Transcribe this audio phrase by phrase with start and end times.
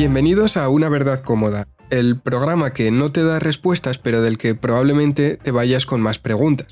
[0.00, 4.54] Bienvenidos a Una Verdad Cómoda, el programa que no te da respuestas pero del que
[4.54, 6.68] probablemente te vayas con más preguntas.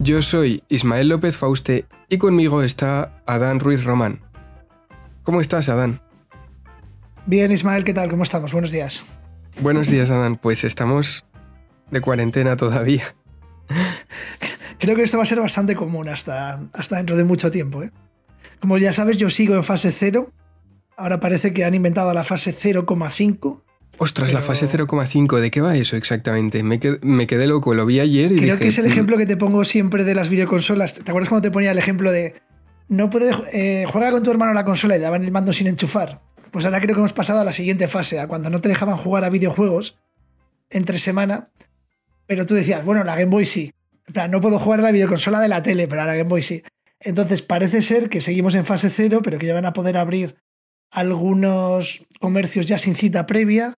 [0.00, 4.22] Yo soy Ismael López Fauste y conmigo está Adán Ruiz Román.
[5.22, 6.02] ¿Cómo estás, Adán?
[7.24, 8.10] Bien, Ismael, ¿qué tal?
[8.10, 8.52] ¿Cómo estamos?
[8.52, 9.06] Buenos días.
[9.60, 10.34] Buenos días, Adán.
[10.42, 11.24] Pues estamos
[11.92, 13.14] de cuarentena todavía.
[14.78, 17.82] Creo que esto va a ser bastante común hasta, hasta dentro de mucho tiempo.
[17.82, 17.90] ¿eh?
[18.60, 20.32] Como ya sabes, yo sigo en fase 0.
[20.96, 23.62] Ahora parece que han inventado la fase 0,5.
[23.98, 26.62] Ostras, la fase 0,5, ¿de qué va eso exactamente?
[26.62, 28.90] Me quedé, loco, lo vi ayer y Creo que es el mm".
[28.90, 30.94] ejemplo que te pongo siempre de las videoconsolas.
[30.94, 32.40] ¿Te acuerdas cuando te ponía el ejemplo de
[32.88, 35.66] no puedes eh, juega con tu hermano a la consola y daban el mando sin
[35.66, 36.22] enchufar?
[36.50, 38.96] Pues ahora creo que hemos pasado a la siguiente fase, a cuando no te dejaban
[38.96, 39.98] jugar a videojuegos
[40.70, 41.50] entre semana,
[42.32, 43.70] pero tú decías, bueno, la Game Boy sí.
[44.06, 46.62] En plan, no puedo jugar la videoconsola de la tele, pero la Game Boy sí.
[46.98, 50.36] Entonces parece ser que seguimos en fase cero, pero que ya van a poder abrir
[50.90, 53.74] algunos comercios ya sin cita previa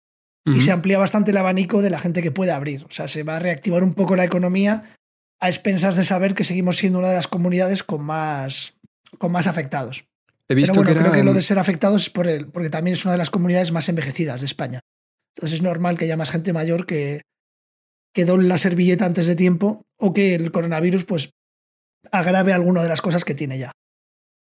[0.44, 2.84] y se amplía bastante el abanico de la gente que puede abrir.
[2.84, 4.96] O sea, se va a reactivar un poco la economía
[5.40, 8.74] a expensas de saber que seguimos siendo una de las comunidades con más,
[9.16, 10.04] con más afectados.
[10.46, 12.92] He visto Pero bueno, creo que lo de ser afectados es por él, porque también
[12.94, 14.80] es una de las comunidades más envejecidas de España.
[15.34, 17.22] Entonces es normal que haya más gente mayor que,
[18.12, 21.30] que doble la servilleta antes de tiempo o que el coronavirus pues
[22.10, 23.72] agrave alguna de las cosas que tiene ya.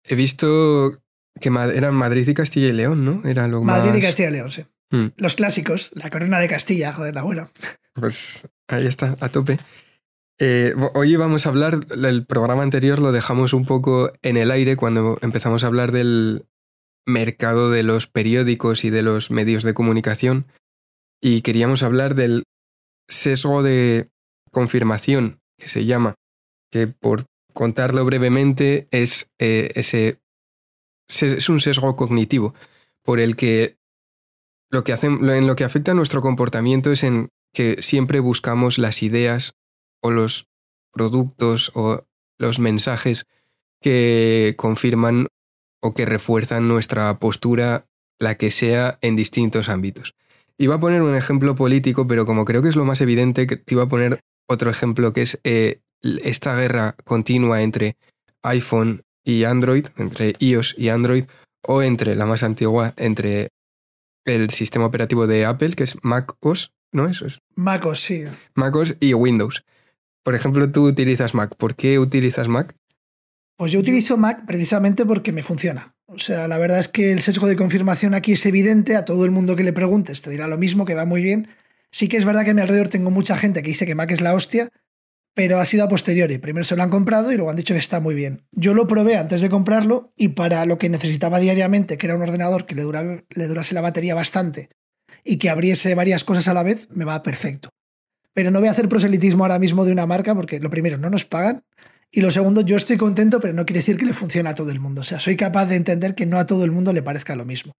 [0.04, 0.98] He visto
[1.40, 3.28] que eran Madrid y Castilla y León, ¿no?
[3.28, 4.64] Era lo Madrid y Castilla y León, sí.
[4.90, 5.08] Hmm.
[5.16, 7.48] Los clásicos, la corona de Castilla, joder, la buena.
[7.94, 9.58] Pues ahí está, a tope.
[10.38, 14.76] Eh, hoy vamos a hablar, el programa anterior lo dejamos un poco en el aire
[14.76, 16.46] cuando empezamos a hablar del
[17.06, 20.46] mercado de los periódicos y de los medios de comunicación
[21.20, 22.44] y queríamos hablar del
[23.12, 24.10] sesgo de
[24.50, 26.14] confirmación, que se llama,
[26.70, 30.20] que por contarlo brevemente es, eh, ese,
[31.08, 32.54] es un sesgo cognitivo
[33.02, 33.76] por el que
[34.70, 39.02] lo que en lo que afecta a nuestro comportamiento es en que siempre buscamos las
[39.02, 39.54] ideas
[40.02, 40.48] o los
[40.92, 42.06] productos o
[42.38, 43.26] los mensajes
[43.82, 45.26] que confirman
[45.82, 47.86] o que refuerzan nuestra postura,
[48.18, 50.14] la que sea, en distintos ámbitos.
[50.62, 53.74] Iba a poner un ejemplo político, pero como creo que es lo más evidente, te
[53.74, 57.96] iba a poner otro ejemplo que es eh, esta guerra continua entre
[58.44, 61.24] iPhone y Android, entre iOS y Android,
[61.66, 63.48] o entre la más antigua, entre
[64.24, 67.08] el sistema operativo de Apple, que es macOS, ¿no?
[67.08, 67.40] Eso es.
[67.56, 68.22] MacOS, sí.
[68.54, 69.64] MacOS y Windows.
[70.22, 71.56] Por ejemplo, tú utilizas Mac.
[71.56, 72.76] ¿Por qué utilizas Mac?
[73.56, 75.96] Pues yo utilizo Mac precisamente porque me funciona.
[76.14, 78.96] O sea, la verdad es que el sesgo de confirmación aquí es evidente.
[78.96, 81.48] A todo el mundo que le preguntes te dirá lo mismo, que va muy bien.
[81.90, 84.10] Sí que es verdad que a mi alrededor tengo mucha gente que dice que Mac
[84.10, 84.68] es la hostia,
[85.34, 86.38] pero ha sido a posteriori.
[86.38, 88.46] Primero se lo han comprado y luego han dicho que está muy bien.
[88.52, 92.22] Yo lo probé antes de comprarlo y para lo que necesitaba diariamente, que era un
[92.22, 94.68] ordenador que le, le durase la batería bastante
[95.24, 97.70] y que abriese varias cosas a la vez, me va perfecto.
[98.34, 101.10] Pero no voy a hacer proselitismo ahora mismo de una marca porque lo primero, no
[101.10, 101.64] nos pagan.
[102.14, 104.70] Y lo segundo, yo estoy contento, pero no quiere decir que le funcione a todo
[104.70, 105.00] el mundo.
[105.00, 107.46] O sea, soy capaz de entender que no a todo el mundo le parezca lo
[107.46, 107.72] mismo.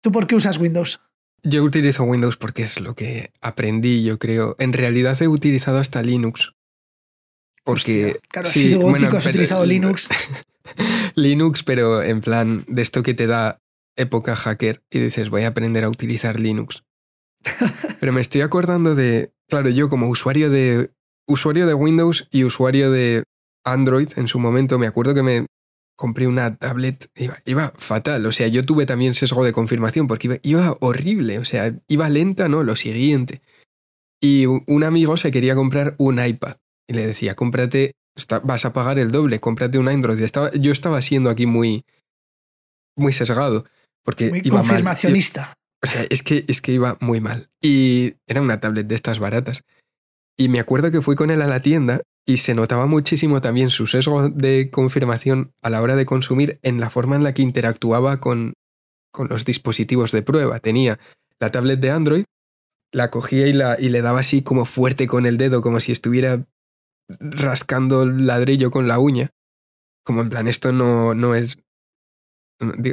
[0.00, 1.00] ¿Tú por qué usas Windows?
[1.42, 4.54] Yo utilizo Windows porque es lo que aprendí, yo creo.
[4.60, 6.52] En realidad he utilizado hasta Linux.
[7.64, 8.20] Porque.
[8.28, 10.08] claro, has sido gótico, has utilizado Linux.
[11.16, 13.58] Linux, pero en plan de esto que te da
[13.96, 16.84] época hacker y dices, voy a aprender a utilizar Linux.
[18.00, 19.32] pero me estoy acordando de.
[19.48, 20.90] Claro, yo como usuario de.
[21.26, 23.24] Usuario de Windows y usuario de
[23.64, 25.46] Android en su momento, me acuerdo que me
[26.00, 28.24] compré una tablet, iba, iba fatal.
[28.24, 31.38] O sea, yo tuve también sesgo de confirmación porque iba, iba horrible.
[31.38, 32.62] O sea, iba lenta, ¿no?
[32.62, 33.42] Lo siguiente.
[34.18, 36.56] Y un amigo se quería comprar un iPad.
[36.88, 37.92] Y le decía, cómprate,
[38.44, 40.20] vas a pagar el doble, cómprate un Android.
[40.22, 41.84] Estaba, yo estaba siendo aquí muy,
[42.96, 43.66] muy sesgado.
[44.02, 45.52] Porque muy iba confirmacionista.
[45.82, 47.50] O sea, es que, es que iba muy mal.
[47.60, 49.64] Y era una tablet de estas baratas.
[50.38, 53.70] Y me acuerdo que fui con él a la tienda y se notaba muchísimo también
[53.70, 57.42] su sesgo de confirmación a la hora de consumir en la forma en la que
[57.42, 58.54] interactuaba con,
[59.10, 60.60] con los dispositivos de prueba.
[60.60, 61.00] Tenía
[61.40, 62.24] la tablet de Android,
[62.92, 65.90] la cogía y, la, y le daba así como fuerte con el dedo, como si
[65.90, 66.46] estuviera
[67.18, 69.30] rascando el ladrillo con la uña.
[70.04, 71.58] Como en plan, esto no, no es.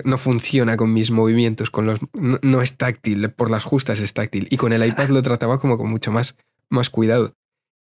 [0.03, 1.99] No funciona con mis movimientos, con los.
[2.13, 4.47] No, es táctil, por las justas es táctil.
[4.49, 6.37] Y con el iPad lo trataba como con mucho más,
[6.69, 7.33] más cuidado.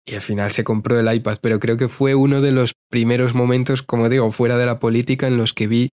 [0.05, 3.35] Y al final se compró el iPad, pero creo que fue uno de los primeros
[3.35, 5.89] momentos, como digo, fuera de la política en los que vi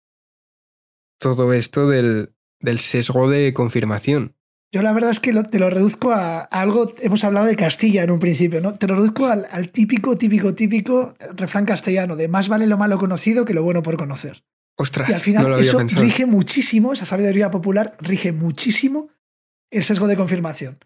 [1.18, 4.34] todo esto del, del sesgo de confirmación.
[4.70, 8.10] Yo la verdad es que te lo reduzco a, algo, hemos hablado de Castilla en
[8.10, 8.74] un principio, ¿no?
[8.74, 13.46] Te lo reduzco al, típico, típico, típico refrán castellano de más vale lo malo conocido
[13.46, 14.44] que lo bueno por conocer.
[14.76, 19.08] Ostras, y al final eso rige muchísimo, esa sabiduría popular rige muchísimo
[19.70, 20.78] el sesgo de confirmación.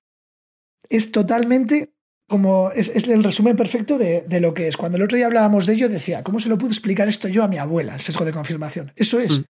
[0.89, 1.93] Es totalmente
[2.33, 4.79] como, es, el resumen perfecto de, lo que es.
[4.79, 7.45] Cuando el otro día hablábamos de ello, decía, ¿cómo se lo puedo explicar esto yo
[7.45, 8.91] a mi abuela, el sesgo de confirmación?
[8.97, 9.41] Eso es.
[9.41, 9.45] Mm.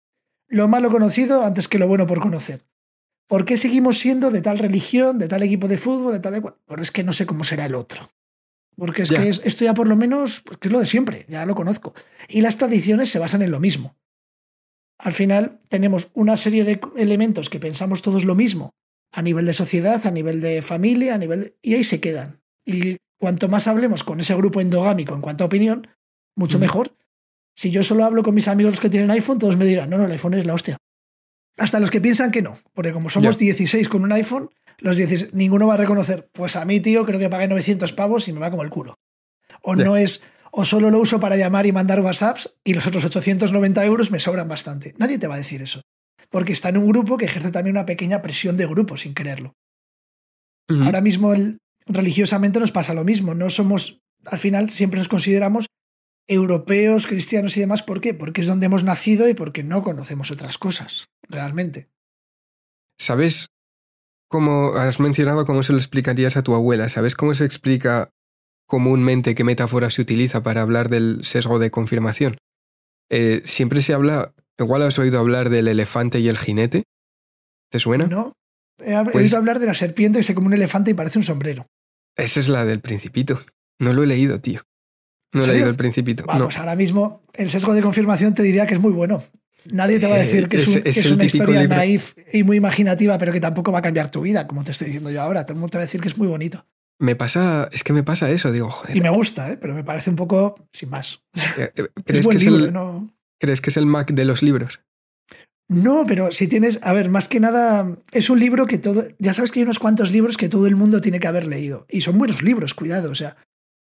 [0.48, 2.62] Lo malo conocido antes que lo bueno por conocer.
[3.28, 6.42] ¿Por qué seguimos siendo de tal religión, de tal equipo de fútbol, de tal de...
[6.42, 8.10] Porque es que no sé cómo será el otro.
[8.78, 11.56] Porque es que esto ya por lo menos pues, es lo de siempre, ya lo
[11.56, 11.94] conozco.
[12.30, 13.98] Y las tradiciones se basan en lo mismo.
[14.98, 18.72] Al final tenemos una serie de elementos que pensamos todos lo mismo,
[19.12, 22.39] a nivel de sociedad, a nivel de familia, a nivel y ahí se quedan.
[22.70, 25.88] Y cuanto más hablemos con ese grupo endogámico en cuanto a opinión,
[26.36, 26.94] mucho mejor.
[27.56, 30.06] Si yo solo hablo con mis amigos que tienen iPhone, todos me dirán, no, no,
[30.06, 30.78] el iPhone es la hostia.
[31.58, 35.34] Hasta los que piensan que no, porque como somos 16 con un iPhone, los 16,
[35.34, 38.40] ninguno va a reconocer, pues a mí, tío, creo que pagué 900 pavos y me
[38.40, 39.00] va como el culo.
[39.64, 40.22] O no es,
[40.52, 44.20] o solo lo uso para llamar y mandar WhatsApps y los otros 890 euros me
[44.20, 44.94] sobran bastante.
[45.00, 45.82] Nadie te va a decir eso,
[46.30, 49.56] porque está en un grupo que ejerce también una pequeña presión de grupo sin quererlo.
[50.70, 51.34] Ahora mismo
[51.90, 55.68] religiosamente nos pasa lo mismo, no somos, al final siempre nos consideramos
[56.28, 57.84] europeos, cristianos y demás.
[57.84, 58.14] ¿Por qué?
[58.14, 61.90] Porque es donde hemos nacido y porque no conocemos otras cosas, realmente.
[62.98, 63.48] ¿Sabes
[64.30, 66.88] cómo has mencionado cómo se lo explicarías a tu abuela?
[66.90, 68.12] ¿Sabes cómo se explica
[68.68, 72.38] comúnmente qué metáfora se utiliza para hablar del sesgo de confirmación?
[73.10, 76.84] Eh, siempre se habla, igual has oído hablar del elefante y el jinete.
[77.72, 78.06] ¿Te suena?
[78.06, 78.34] No.
[78.80, 81.24] He, pues oído hablar de la serpiente que se come un elefante y parece un
[81.24, 81.66] sombrero.
[82.20, 83.40] Esa es la del principito.
[83.80, 84.62] No lo he leído, tío.
[85.34, 86.24] No he leído el Principito.
[86.26, 89.24] Vamos, ahora mismo el sesgo de confirmación te diría que es muy bueno.
[89.66, 93.40] Nadie te va a decir que es, una historia naif y muy imaginativa, pero que
[93.40, 95.44] tampoco va a cambiar tu vida, como te estoy diciendo yo ahora.
[95.44, 96.66] Todo el mundo te va a decir que es muy bonito.
[96.98, 98.98] Me pasa, es que me pasa eso, digo, joder.
[98.98, 99.58] Y me gusta, ¿eh?
[99.58, 101.22] pero me parece un poco sin más.
[101.58, 102.74] Eh, eh, ¿Crees, que es el,
[103.40, 104.82] ¿Crees que es el Mac de los libros?
[105.70, 109.34] No, pero si tienes, a ver, más que nada, es un libro que todo, ya
[109.34, 111.86] sabes que hay unos cuantos libros que todo el mundo tiene que haber leído.
[111.88, 113.38] Y son buenos libros, cuidado, o sea,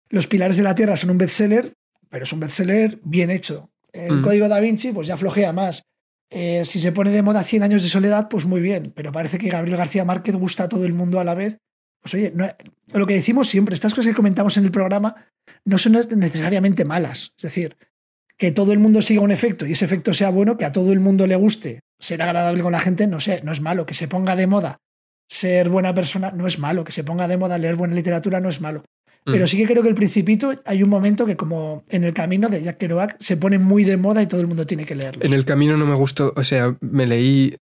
[0.08, 1.74] los pilares de la Tierra son un bestseller,
[2.08, 3.70] pero es un bestseller bien hecho.
[3.92, 4.22] El mm.
[4.22, 5.82] código da Vinci, pues ya flojea más.
[6.30, 8.92] Eh, si se pone de moda 100 años de soledad, pues muy bien.
[8.94, 11.58] Pero parece que Gabriel García Márquez gusta a todo el mundo a la vez.
[12.00, 12.32] Pues oye,
[12.92, 15.14] lo que decimos siempre, estas cosas que comentamos en el programa
[15.64, 17.32] no son necesariamente malas.
[17.36, 17.76] Es decir,
[18.38, 20.92] que todo el mundo siga un efecto y ese efecto sea bueno, que a todo
[20.92, 23.86] el mundo le guste, ser agradable con la gente, no sé, no es malo.
[23.86, 24.78] Que se ponga de moda
[25.28, 26.84] ser buena persona no es malo.
[26.84, 28.84] Que se ponga de moda leer buena literatura no es malo.
[29.24, 29.48] Pero mm.
[29.48, 32.62] sí que creo que el Principito hay un momento que como en el camino de
[32.62, 35.24] Jack Kerouac se pone muy de moda y todo el mundo tiene que leerlo.
[35.24, 37.56] En el camino no me gustó, o sea, me leí,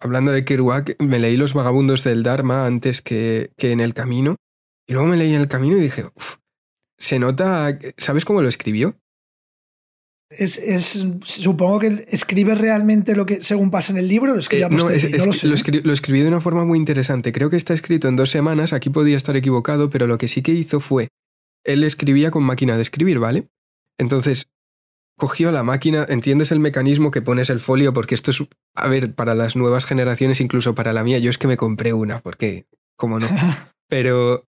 [0.00, 4.36] hablando de Kerouac, me leí Los Vagabundos del Dharma antes que, que en el camino.
[4.86, 6.36] Y luego me leí en el camino y dije, uff,
[6.98, 8.94] se nota, ¿sabes cómo lo escribió?
[10.30, 14.68] Es, supongo que escribe realmente lo que según pasa en el libro, lo escribe eh,
[14.70, 17.32] no, lo, escribí de una forma muy interesante.
[17.32, 20.42] Creo que está escrito en dos semanas, aquí podía estar equivocado, pero lo que sí
[20.42, 21.08] que hizo fue,
[21.64, 23.48] él escribía con máquina de escribir, ¿vale?
[23.98, 24.48] Entonces,
[25.16, 28.42] cogió la máquina, entiendes el mecanismo que pones el folio, porque esto es,
[28.74, 31.92] a ver, para las nuevas generaciones, incluso para la mía, yo es que me compré
[31.92, 32.66] una, porque,
[32.96, 33.28] como no.
[33.88, 34.44] Pero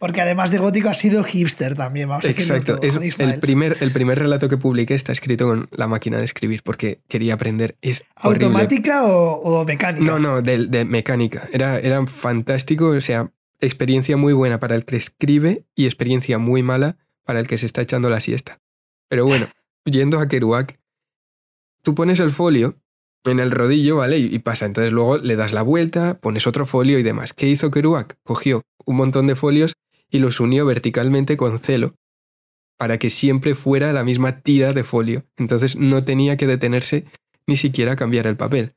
[0.00, 4.18] porque además de gótico ha sido hipster también, vamos Exacto, es el, primer, el primer
[4.18, 7.76] relato que publiqué está escrito con la máquina de escribir porque quería aprender.
[7.80, 10.04] Es ¿Automática o, mecánica?
[10.04, 11.48] No, no, de, mecánica.
[11.52, 16.62] Era, era fantástico, o sea, experiencia muy buena para el que escribe y experiencia muy
[16.62, 18.60] mala para el que se está echando la siesta.
[19.08, 19.46] Pero bueno,
[19.84, 20.78] yendo a Kerouac,
[21.82, 22.81] tú pones el folio
[23.24, 24.18] en el rodillo, ¿vale?
[24.18, 24.66] Y, pasa.
[24.66, 27.32] Entonces luego le das la vuelta, pones otro folio y demás.
[27.32, 28.16] ¿Qué hizo Kerouac?
[28.24, 29.74] Cogió un montón de folios
[30.10, 31.94] y los unió verticalmente con celo
[32.78, 35.24] para que siempre fuera la misma tira de folio.
[35.36, 37.04] Entonces no tenía que detenerse
[37.46, 38.74] ni siquiera a cambiar el papel.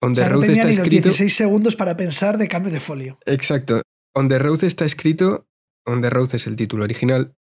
[0.00, 1.08] On the no tenía está ni escrito...
[1.08, 3.18] 16 segundos para pensar de cambio de folio.
[3.26, 3.82] Exacto.
[4.12, 5.46] On the Road está escrito.
[5.86, 7.34] On the Road es el título original.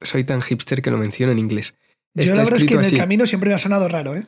[0.00, 1.76] Soy tan hipster que lo menciono en inglés.
[2.14, 4.26] Yo la verdad es que en el camino siempre me ha sonado raro, ¿eh?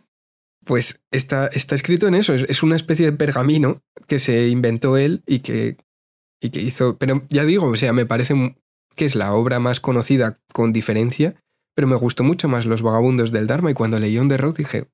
[0.64, 5.23] Pues está, está escrito en eso, es, una especie de pergamino que se inventó él
[5.26, 5.76] y que,
[6.40, 8.56] y que hizo, pero ya digo, o sea, me parece
[8.97, 11.35] que es la obra más conocida con diferencia,
[11.75, 14.56] pero me gustó mucho más Los Vagabundos del Dharma y cuando leí On the Road
[14.56, 14.88] dije,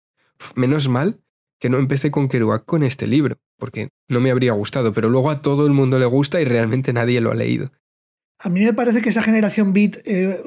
[0.54, 1.20] menos mal
[1.60, 5.30] que no empecé con Kerouac con este libro, porque no me habría gustado, pero luego
[5.30, 7.70] a todo el mundo le gusta y realmente nadie lo ha leído.
[8.38, 10.42] A mí me parece que esa generación beat eh,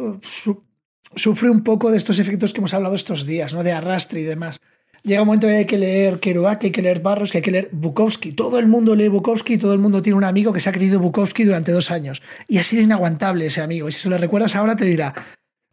[1.15, 3.63] sufre un poco de estos efectos que hemos hablado estos días, ¿no?
[3.63, 4.59] De arrastre y demás
[5.03, 7.41] llega un momento que hay que leer Kerouac, que hay que leer Barros, que hay
[7.41, 8.31] que leer Bukowski.
[8.31, 10.71] Todo el mundo lee Bukowski y todo el mundo tiene un amigo que se ha
[10.71, 12.21] creído Bukowski durante dos años.
[12.47, 13.87] Y ha sido inaguantable ese amigo.
[13.87, 15.13] Y si se lo recuerdas ahora te dirá,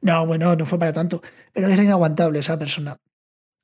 [0.03, 1.23] no, bueno, no fue para tanto.
[1.53, 2.97] Pero era inaguantable esa persona.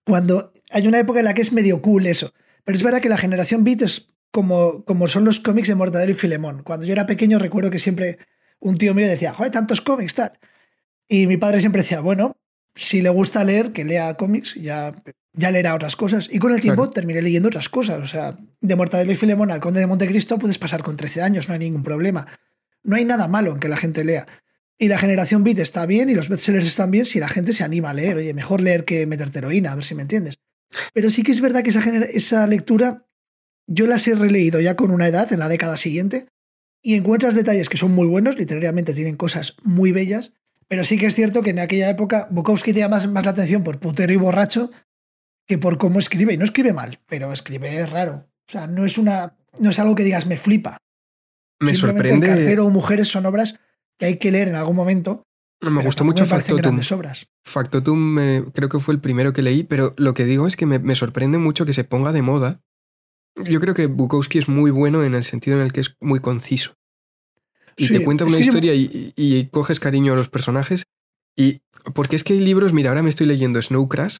[0.04, 2.32] Cuando hay una época en la que es medio cool eso.
[2.64, 6.12] Pero es verdad que la generación Beat es como, como son los cómics de Mortadelo
[6.12, 6.62] y Filemón.
[6.62, 8.18] Cuando yo era pequeño recuerdo que siempre
[8.60, 10.38] un tío mío decía, joder, tantos cómics, tal.
[11.08, 12.36] Y mi padre siempre decía, bueno,
[12.74, 14.92] si le gusta leer, que lea cómics, ya,
[15.36, 16.28] ya leerá otras cosas.
[16.30, 18.00] Y con el tiempo terminé leyendo otras cosas.
[18.00, 21.48] O sea, de Mortadelo y Filemón al Conde de Montecristo puedes pasar con 13 años,
[21.48, 22.26] no hay ningún problema.
[22.82, 24.26] No hay nada malo en que la gente lea.
[24.78, 27.64] Y la generación Beat está bien y los bestsellers están bien si la gente se
[27.64, 28.16] anima a leer.
[28.16, 30.38] Oye, mejor leer que meterte heroína, a ver si me entiendes.
[30.92, 33.06] Pero sí que es verdad que esa, esa lectura
[33.66, 36.28] yo las he releído ya con una edad, en la década siguiente,
[36.82, 40.32] y encuentras detalles que son muy buenos, literariamente tienen cosas muy bellas,
[40.68, 43.62] pero sí que es cierto que en aquella época Bukowski te llama más, la atención
[43.62, 44.70] por putero y borracho
[45.46, 46.34] que por cómo escribe.
[46.34, 48.28] Y no escribe mal, pero escribe raro.
[48.48, 50.78] O sea, no es, una, no es algo que digas me flipa.
[51.60, 52.26] Me sorprende.
[52.26, 53.58] El cartero o mujeres son obras
[53.98, 55.22] que hay que leer en algún momento.
[55.60, 56.80] Me gustó mucho Factotum.
[57.44, 58.16] Factotum
[58.52, 60.94] creo que fue el primero que leí, pero lo que digo es que me, me
[60.94, 62.60] sorprende mucho que se ponga de moda.
[63.36, 66.20] Yo creo que Bukowski es muy bueno en el sentido en el que es muy
[66.20, 66.74] conciso
[67.76, 70.84] y te cuenta una historia y, coges cariño a los personajes.
[71.36, 71.60] Y
[71.94, 74.16] porque es que hay libros, mira, ahora me estoy leyendo Snow Crash,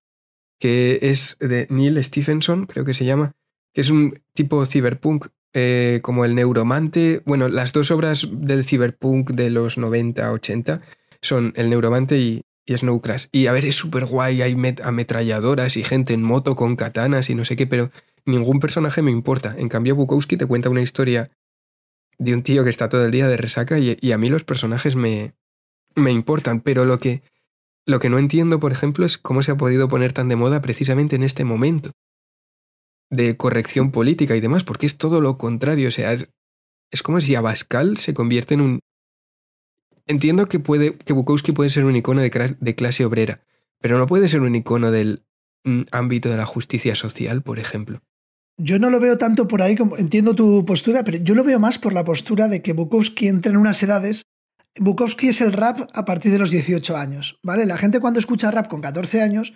[0.59, 3.33] que es de Neil Stephenson, creo que se llama,
[3.73, 7.23] que es un tipo cyberpunk, eh, como el Neuromante.
[7.25, 10.83] Bueno, las dos obras del cyberpunk de los 90, 80
[11.23, 13.27] son El Neuromante y, y Snow Crash.
[13.33, 17.35] Y a ver, es súper guay, hay ametralladoras y gente en moto con katanas y
[17.35, 17.91] no sé qué, pero
[18.27, 19.55] ningún personaje me importa.
[19.57, 21.31] En cambio, Bukowski te cuenta una historia
[22.19, 24.97] de un tío que está todo el día de resaca y, a mí los personajes
[24.97, 25.35] me,
[25.95, 27.23] me importan, pero lo que,
[27.87, 30.61] lo que no entiendo, por ejemplo, es cómo se ha podido poner tan de moda
[30.61, 31.93] precisamente en este momento
[33.11, 37.35] de corrección política y demás, porque es todo lo contrario, o sea, es, como si
[37.37, 38.81] Abascal se convierte en un...
[40.07, 43.45] Entiendo que, puede, que Bukowski puede ser un icono de, de clase obrera,
[43.81, 45.25] pero no puede ser un icono del
[45.65, 48.01] mm, ámbito de la justicia social, por ejemplo.
[48.59, 51.61] Yo no lo veo tanto por ahí, como entiendo tu postura, pero yo lo veo
[51.61, 54.23] más por la postura de que Bukowski entra en unas edades.
[54.79, 57.67] Bukowski es el rap a partir de los 18 años, ¿vale?
[57.67, 59.55] La gente cuando escucha rap con 14 años,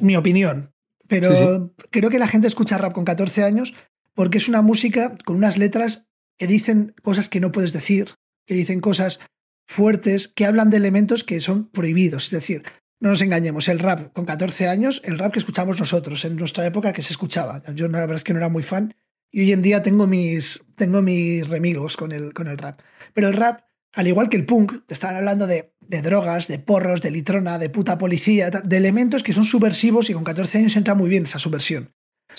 [0.00, 0.72] mi opinión,
[1.06, 3.74] pero creo que la gente escucha rap con 14 años
[4.14, 8.14] porque es una música con unas letras que dicen cosas que no puedes decir,
[8.46, 9.20] que dicen cosas
[9.66, 12.26] fuertes, que hablan de elementos que son prohibidos.
[12.26, 12.62] Es decir,
[13.00, 16.66] no nos engañemos, el rap con 14 años, el rap que escuchamos nosotros en nuestra
[16.66, 17.62] época que se escuchaba.
[17.74, 18.94] Yo la verdad es que no era muy fan
[19.30, 22.80] y hoy en día tengo mis, tengo mis remigos con el, con el rap.
[23.14, 23.60] Pero el rap,
[23.98, 27.58] al igual que el punk, te están hablando de, de drogas, de porros, de litrona,
[27.58, 31.24] de puta policía, de elementos que son subversivos y con 14 años entra muy bien
[31.24, 31.92] esa subversión.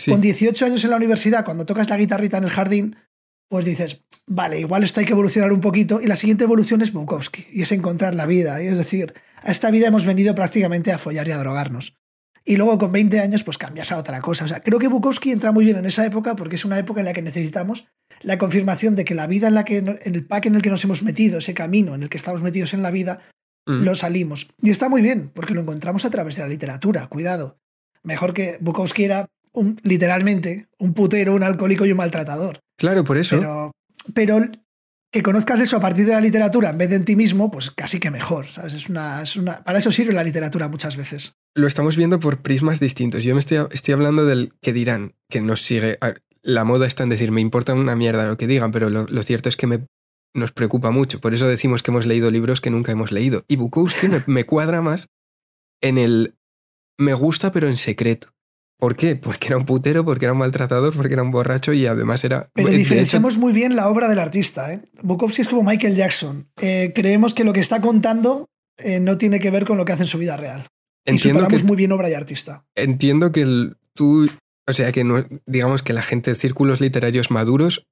[0.05, 2.95] Con 18 años en la universidad, cuando tocas la guitarrita en el jardín,
[3.49, 6.93] pues dices, vale, igual esto hay que evolucionar un poquito y la siguiente evolución es
[6.93, 8.63] Bukowski y es encontrar la vida.
[8.63, 9.13] Y es decir,
[9.43, 11.93] a esta vida hemos venido prácticamente a follar y a drogarnos.
[12.45, 14.45] Y luego con 20 años pues cambias a otra cosa.
[14.45, 17.01] O sea, creo que Bukowski entra muy bien en esa época porque es una época
[17.01, 17.89] en la que necesitamos
[18.21, 20.69] la confirmación de que la vida en la que en el pack en el que
[20.69, 23.19] nos hemos metido, ese camino en el que estamos metidos en la vida,
[23.65, 23.83] mm.
[23.83, 24.47] lo salimos.
[24.61, 27.57] Y está muy bien, porque lo encontramos a través de la literatura, cuidado.
[28.03, 32.59] Mejor que Bukowski era un, literalmente un putero, un alcohólico y un maltratador.
[32.77, 33.37] Claro, por eso.
[33.37, 33.71] Pero,
[34.13, 34.39] pero
[35.11, 37.71] que conozcas eso a partir de la literatura en vez de en ti mismo, pues
[37.71, 38.47] casi que mejor.
[38.47, 38.73] ¿sabes?
[38.73, 41.33] Es una, es una, para eso sirve la literatura muchas veces.
[41.55, 43.23] Lo estamos viendo por prismas distintos.
[43.23, 45.97] Yo me estoy, estoy hablando del que dirán, que nos sigue.
[46.41, 49.49] La moda está en decir, me importa una mierda lo que digan, pero lo, cierto
[49.49, 49.85] es que me,
[50.33, 51.19] nos preocupa mucho.
[51.19, 53.43] Por eso decimos que hemos leído libros que nunca hemos leído.
[53.47, 55.09] Y Bukowski me cuadra más
[55.81, 56.35] en el
[56.97, 58.33] me gusta, pero en secreto.
[58.79, 59.17] ¿Por qué?
[59.17, 62.49] Porque era un putero, porque era un maltratador, porque era un borracho y además era...
[62.53, 64.71] Pero diferenciamos muy bien la obra del artista.
[64.71, 64.81] ¿eh?
[65.01, 66.49] Bukowski es como Michael Jackson.
[66.61, 69.91] Eh, creemos que lo que está contando eh, no tiene que ver con lo que
[69.91, 70.67] hace en su vida real.
[71.05, 72.65] Entiendo y separamos muy bien obra y artista.
[72.75, 74.29] Entiendo que tú...
[74.69, 77.87] O sea, que no, digamos que la gente de círculos literarios maduros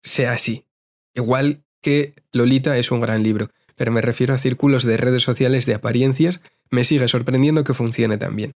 [0.00, 0.64] sea así.
[1.12, 5.66] Igual que Lolita es un gran libro, pero me refiero a círculos de redes sociales
[5.66, 8.52] de apariencias, me sigue sorprendiendo que funcione tan bien.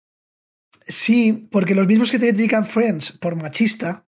[0.87, 4.06] Sí, porque los mismos que te critican Friends por machista,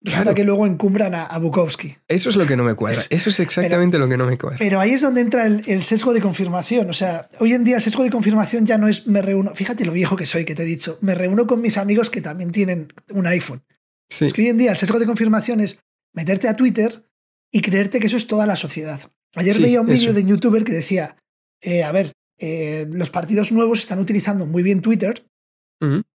[0.00, 1.96] resulta que luego encumbran a, Bukowski.
[2.06, 3.00] Eso es lo que no me cuadra.
[3.10, 4.58] Eso es exactamente lo que no me cuadra.
[4.58, 6.88] Pero ahí es donde entra el, sesgo de confirmación.
[6.90, 9.54] O sea, hoy en día el sesgo de confirmación ya no es me reúno.
[9.54, 10.98] Fíjate lo viejo que soy, que te he dicho.
[11.00, 13.62] Me reúno con mis amigos que también tienen un iPhone.
[14.08, 15.78] Es que hoy en día el sesgo de confirmación es
[16.14, 17.04] meterte a Twitter
[17.52, 19.00] y creerte que eso es toda la sociedad.
[19.34, 21.16] Ayer veía un vídeo de un youtuber que decía:
[21.60, 25.24] eh, A ver, eh, los partidos nuevos están utilizando muy bien Twitter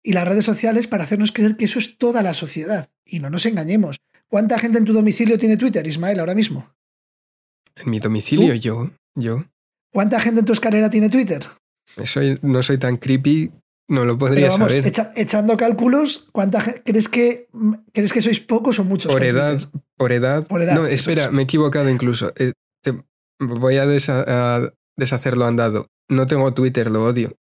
[0.03, 2.89] y las redes sociales para hacernos creer que eso es toda la sociedad.
[3.05, 3.97] Y no nos engañemos.
[4.27, 6.73] ¿Cuánta gente en tu domicilio tiene Twitter, Ismael, ahora mismo?
[7.75, 8.89] En mi domicilio, yo.
[9.15, 9.45] Yo.
[9.91, 11.43] ¿Cuánta gente en tu escalera tiene Twitter?
[12.03, 13.51] Soy, no soy tan creepy,
[13.89, 14.91] no lo podría saber.
[15.15, 17.47] echando cálculos, ¿cuánta crees que
[17.91, 19.11] crees que sois pocos o muchos?
[19.11, 20.47] Por edad, por edad.
[20.49, 22.33] No, espera, me he equivocado incluso.
[22.37, 22.53] Eh,
[23.39, 25.87] voy a, a deshacerlo andado.
[26.09, 27.37] No tengo Twitter, lo odio.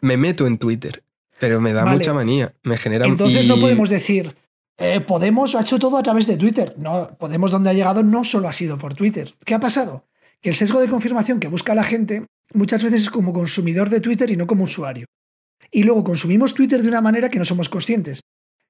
[0.00, 1.02] Me meto en Twitter.
[1.40, 4.34] Pero me da mucha manía, me genera Entonces no podemos decir,
[4.76, 6.74] eh, Podemos ha hecho todo a través de Twitter.
[6.78, 9.32] No, Podemos donde ha llegado no solo ha sido por Twitter.
[9.44, 10.06] ¿Qué ha pasado?
[10.40, 14.00] Que el sesgo de confirmación que busca la gente muchas veces es como consumidor de
[14.00, 15.06] Twitter y no como usuario.
[15.70, 18.20] Y luego consumimos Twitter de una manera que no somos conscientes.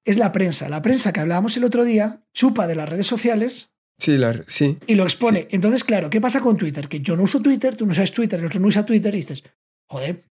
[0.04, 0.68] Es la prensa.
[0.68, 3.70] La prensa que hablábamos el otro día chupa de las redes sociales.
[3.98, 4.78] Sí, sí.
[4.86, 5.48] Y lo expone.
[5.50, 6.88] Entonces, claro, ¿qué pasa con Twitter?
[6.88, 9.18] Que yo no uso Twitter, tú no usas Twitter, el otro no usa Twitter y
[9.18, 9.44] dices,
[9.86, 10.24] joder,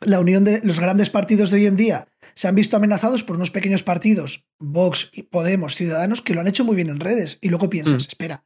[0.00, 3.36] la unión de los grandes partidos de hoy en día se han visto amenazados por
[3.36, 7.38] unos pequeños partidos, Vox, Podemos, Ciudadanos, que lo han hecho muy bien en redes.
[7.40, 8.08] Y luego piensas, mm.
[8.08, 8.44] espera,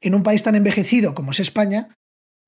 [0.00, 1.96] en un país tan envejecido como es España,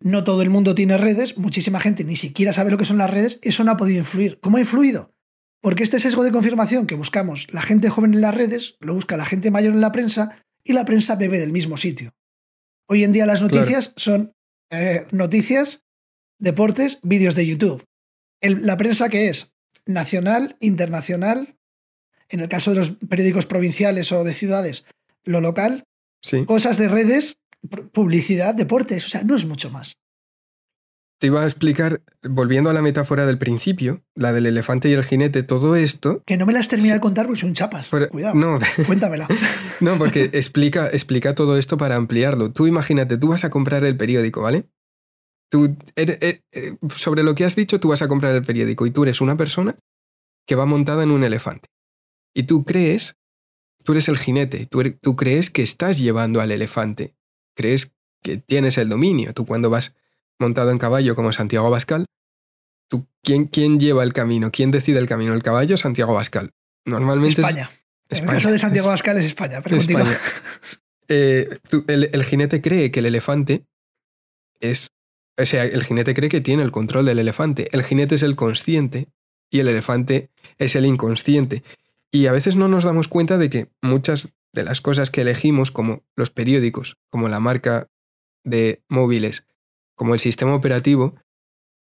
[0.02, 3.10] no todo el mundo tiene redes, muchísima gente ni siquiera sabe lo que son las
[3.10, 4.40] redes, eso no ha podido influir.
[4.40, 5.12] ¿Cómo ha influido?
[5.60, 9.16] Porque este sesgo de confirmación que buscamos la gente joven en las redes, lo busca
[9.16, 12.14] la gente mayor en la prensa y la prensa bebe del mismo sitio.
[12.88, 14.32] Hoy en día las noticias son
[14.70, 15.84] eh, noticias,
[16.38, 17.84] deportes, vídeos de YouTube
[18.40, 19.52] la prensa que es
[19.86, 21.56] nacional, internacional,
[22.28, 24.84] en el caso de los periódicos provinciales o de ciudades,
[25.24, 25.84] lo local,
[26.46, 27.38] cosas de redes,
[27.92, 29.96] publicidad, deportes, o sea, no es mucho más.
[31.18, 35.04] Te iba a explicar, volviendo a la metáfora del principio, la del elefante y el
[35.04, 36.22] jinete, todo esto.
[36.24, 37.88] Que no me las termina de contar porque son chapas.
[37.88, 38.34] Cuidado.
[38.34, 39.28] No, cuéntamela.
[39.80, 42.52] no, porque explica, explica todo esto para ampliarlo.
[42.52, 44.64] Tú imagínate, tú vas a comprar el periódico, ¿vale?
[45.50, 48.92] Tú, eh, eh, sobre lo que has dicho, tú vas a comprar el periódico y
[48.92, 49.76] tú eres una persona
[50.46, 51.68] que va montada en un elefante.
[52.32, 53.16] Y tú crees,
[53.82, 57.16] tú eres el jinete, tú, tú crees que estás llevando al elefante,
[57.56, 59.34] crees que tienes el dominio.
[59.34, 59.96] Tú cuando vas
[60.38, 62.06] montado en caballo como Santiago Abascal,
[62.88, 64.52] tú, ¿quién, ¿quién lleva el camino?
[64.52, 65.34] ¿Quién decide el camino?
[65.34, 66.52] ¿El caballo Santiago Abascal?
[66.84, 67.70] Normalmente España.
[68.08, 70.18] En el caso de Santiago Abascal es España, pero España.
[71.12, 71.58] Eh,
[71.88, 73.64] el jinete cree que el elefante
[74.60, 74.92] es
[75.36, 77.68] o sea, el jinete cree que tiene el control del elefante.
[77.72, 79.08] El jinete es el consciente
[79.50, 81.62] y el elefante es el inconsciente.
[82.10, 85.70] Y a veces no nos damos cuenta de que muchas de las cosas que elegimos,
[85.70, 87.88] como los periódicos, como la marca
[88.44, 89.46] de móviles,
[89.94, 91.14] como el sistema operativo,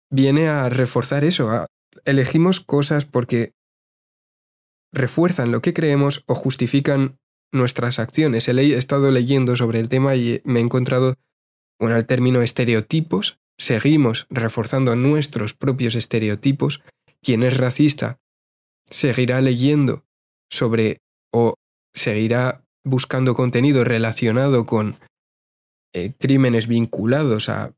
[0.10, 1.68] viene a reforzar eso.
[2.06, 3.54] elegimos cosas porque
[4.92, 7.18] refuerzan lo que creemos o justifican
[7.52, 8.48] nuestras acciones.
[8.48, 11.16] He estado leyendo sobre el tema y me he encontrado
[11.84, 16.82] bueno, el término estereotipos, seguimos reforzando nuestros propios estereotipos.
[17.22, 18.22] Quien es racista
[18.90, 20.06] seguirá leyendo
[20.50, 21.00] sobre
[21.34, 21.56] o
[21.94, 24.98] seguirá buscando contenido relacionado con
[25.94, 27.74] eh, crímenes vinculados a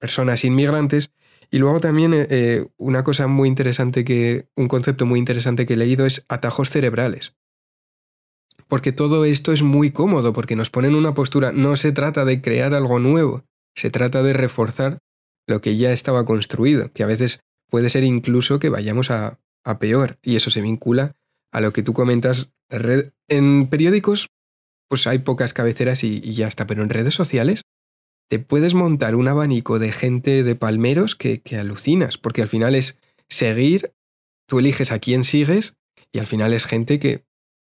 [0.00, 1.12] personas inmigrantes.
[1.48, 5.74] Y luego también eh, eh, una cosa muy interesante que, un concepto muy interesante que
[5.74, 7.36] he leído es atajos cerebrales.
[8.68, 12.24] Porque todo esto es muy cómodo, porque nos pone en una postura, no se trata
[12.24, 14.98] de crear algo nuevo, se trata de reforzar
[15.46, 19.38] lo que ya estaba construido, que a veces puede ser incluso que vayamos a,
[19.78, 21.16] peor, y eso se vincula
[21.52, 22.52] a lo que tú comentas.
[23.28, 24.28] en periódicos,
[24.88, 27.62] pues hay pocas cabeceras y, ya está, pero en redes sociales
[28.30, 32.74] te puedes montar un abanico de gente de palmeros que, que alucinas, porque al final
[32.74, 32.98] es
[33.28, 33.92] seguir,
[34.48, 35.74] tú eliges a quién sigues,
[36.12, 37.23] y al final es gente que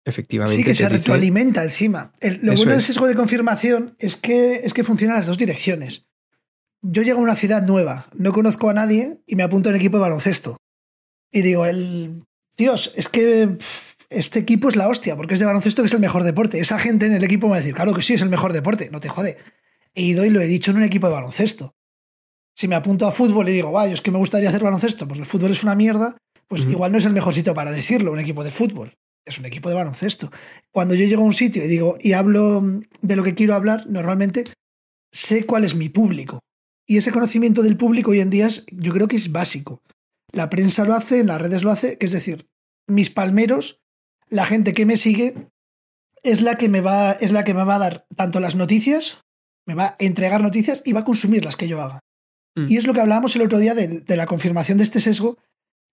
[0.08, 0.58] efectivamente.
[0.58, 2.12] Sí, que se retroalimenta encima.
[2.42, 6.06] lo bueno del sesgo de confirmación es que, es que funciona en las dos direcciones.
[6.82, 9.98] Yo llego a una ciudad nueva, no conozco a nadie y me apunto en equipo
[9.98, 10.58] de baloncesto.
[11.32, 12.24] Y digo, el.
[12.58, 13.58] Dios, es que
[14.10, 16.60] este equipo es la hostia, porque es de baloncesto que es el mejor deporte.
[16.60, 18.54] Esa gente en el equipo me va a decir, claro que sí, es el mejor
[18.54, 19.38] deporte, no te jode.
[19.94, 21.76] He ido y lo he dicho en un equipo de baloncesto.
[22.56, 25.20] Si me apunto a fútbol y digo, vaya, es que me gustaría hacer baloncesto, pues
[25.20, 26.18] el fútbol es una mierda,
[26.48, 29.46] pues igual no es el mejor sitio para decirlo, un equipo de fútbol es un
[29.46, 30.32] equipo de baloncesto.
[30.72, 32.62] Cuando yo llego a un sitio y digo y hablo
[33.02, 34.46] de lo que quiero hablar, normalmente
[35.12, 36.40] sé cuál es mi público.
[36.88, 39.82] Y ese conocimiento del público hoy en día yo creo que es básico.
[40.32, 42.48] La prensa lo hace, en las redes lo hace, que es decir,
[42.88, 43.82] mis palmeros,
[44.30, 45.50] la gente que me sigue,
[46.24, 49.26] es la que me va, es la que me va a dar tanto las noticias,
[49.66, 52.00] me va a entregar noticias y va a consumir las que yo haga.
[52.56, 52.66] Mm.
[52.70, 55.38] Y es lo que hablábamos el otro día de la confirmación de este sesgo,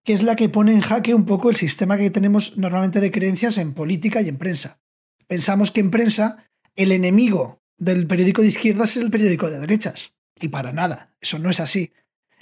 [0.04, 3.10] que es la que pone en jaque un poco el sistema que tenemos normalmente de
[3.10, 4.80] creencias en política y en prensa.
[5.26, 10.12] Pensamos que en prensa el enemigo del periódico de izquierdas es el periódico de derechas.
[10.40, 11.92] Y para nada, eso no es así.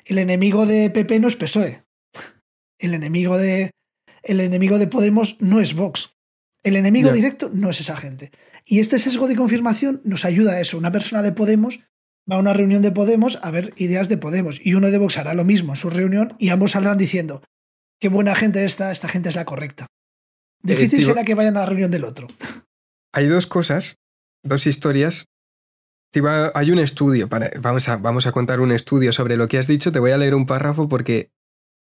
[0.05, 1.85] El enemigo de PP no es PSOE.
[2.79, 3.71] El enemigo de,
[4.23, 6.17] el enemigo de Podemos no es Vox.
[6.65, 8.33] El enemigo directo no es esa gente.
[8.65, 10.79] Y este sesgo de confirmación nos ayuda a eso.
[10.79, 11.81] Una persona de Podemos
[12.31, 15.19] va a una reunión de Podemos a ver ideas de Podemos y uno de Vox
[15.19, 17.43] hará lo mismo en su reunión y ambos saldrán diciendo,
[18.03, 19.87] qué buena gente esta, esta gente es la correcta.
[20.61, 22.27] Difícil eh, será que vayan a la reunión del otro.
[23.13, 24.01] Hay dos cosas,
[24.43, 25.27] dos historias.
[26.55, 27.29] hay un estudio,
[27.61, 29.93] vamos, a, vamos a contar un estudio sobre lo que has dicho.
[29.93, 31.31] Te voy a leer un párrafo porque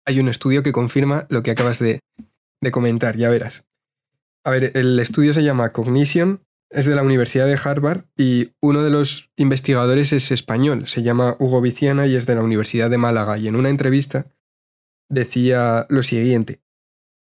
[0.06, 1.98] hay un estudio que confirma lo que acabas de,
[2.60, 3.66] de comentar, ya verás.
[4.44, 8.84] A ver, el estudio se llama Cognition, es de la Universidad de Harvard y uno
[8.84, 12.98] de los investigadores es español, se llama Hugo Viciana y es de la Universidad de
[12.98, 14.26] Málaga y en una entrevista
[15.12, 16.60] decía lo siguiente.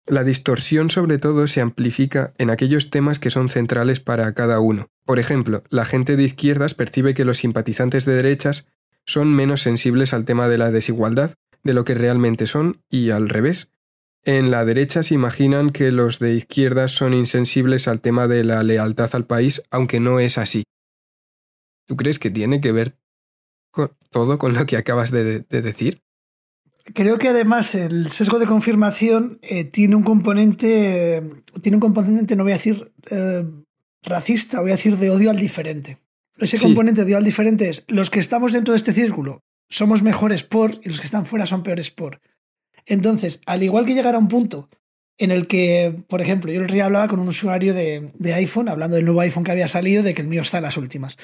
[0.07, 4.89] La distorsión sobre todo se amplifica en aquellos temas que son centrales para cada uno.
[5.05, 8.67] Por ejemplo, la gente de izquierdas percibe que los simpatizantes de derechas
[9.05, 13.29] son menos sensibles al tema de la desigualdad de lo que realmente son y al
[13.29, 13.71] revés,
[14.23, 18.61] en la derecha se imaginan que los de izquierda son insensibles al tema de la
[18.61, 20.63] lealtad al país, aunque no es así.
[21.87, 22.95] ¿Tú crees que tiene que ver
[24.11, 26.03] todo con lo que acabas de, decir?
[26.93, 31.21] Creo que además el sesgo de confirmación eh, tiene un componente,
[31.61, 33.45] tiene un componente, no voy a decir eh,
[34.03, 35.99] racista, voy a decir de odio al diferente.
[36.37, 40.03] Ese componente de odio al diferente es los que estamos dentro de este círculo somos
[40.03, 42.21] mejores por y los que están fuera son peores por.
[42.85, 44.69] Entonces, al igual que llegar a un punto
[45.17, 48.97] en el que, por ejemplo, yo el día hablaba con un usuario de, iPhone, hablando
[48.97, 51.17] del nuevo iPhone que había salido, de que el mío está en las últimas.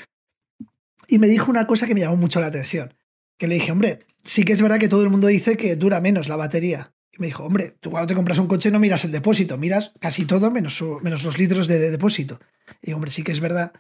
[1.08, 2.94] Y me dijo una cosa que me llamó mucho la atención.
[3.38, 6.00] Que le dije, hombre, sí que es verdad que todo el mundo dice que dura
[6.00, 6.94] menos la batería.
[7.12, 9.94] Y me dijo, hombre, tú cuando te compras un coche no miras el depósito, miras
[10.00, 12.40] casi todo menos, menos los litros de, de depósito.
[12.84, 13.74] Y digo, hombre, sí que es verdad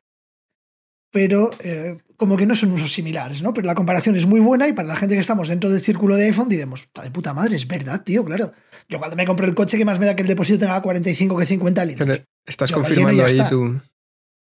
[1.11, 3.53] pero eh, como que no son usos similares, ¿no?
[3.53, 6.15] Pero la comparación es muy buena y para la gente que estamos dentro del círculo
[6.15, 8.53] de iPhone diremos, está de puta madre, es verdad, tío, claro.
[8.89, 11.37] Yo cuando me compré el coche, que más me da que el depósito tenga 45
[11.37, 12.21] que 50 litros?
[12.45, 13.79] estás confirmando ahí tú.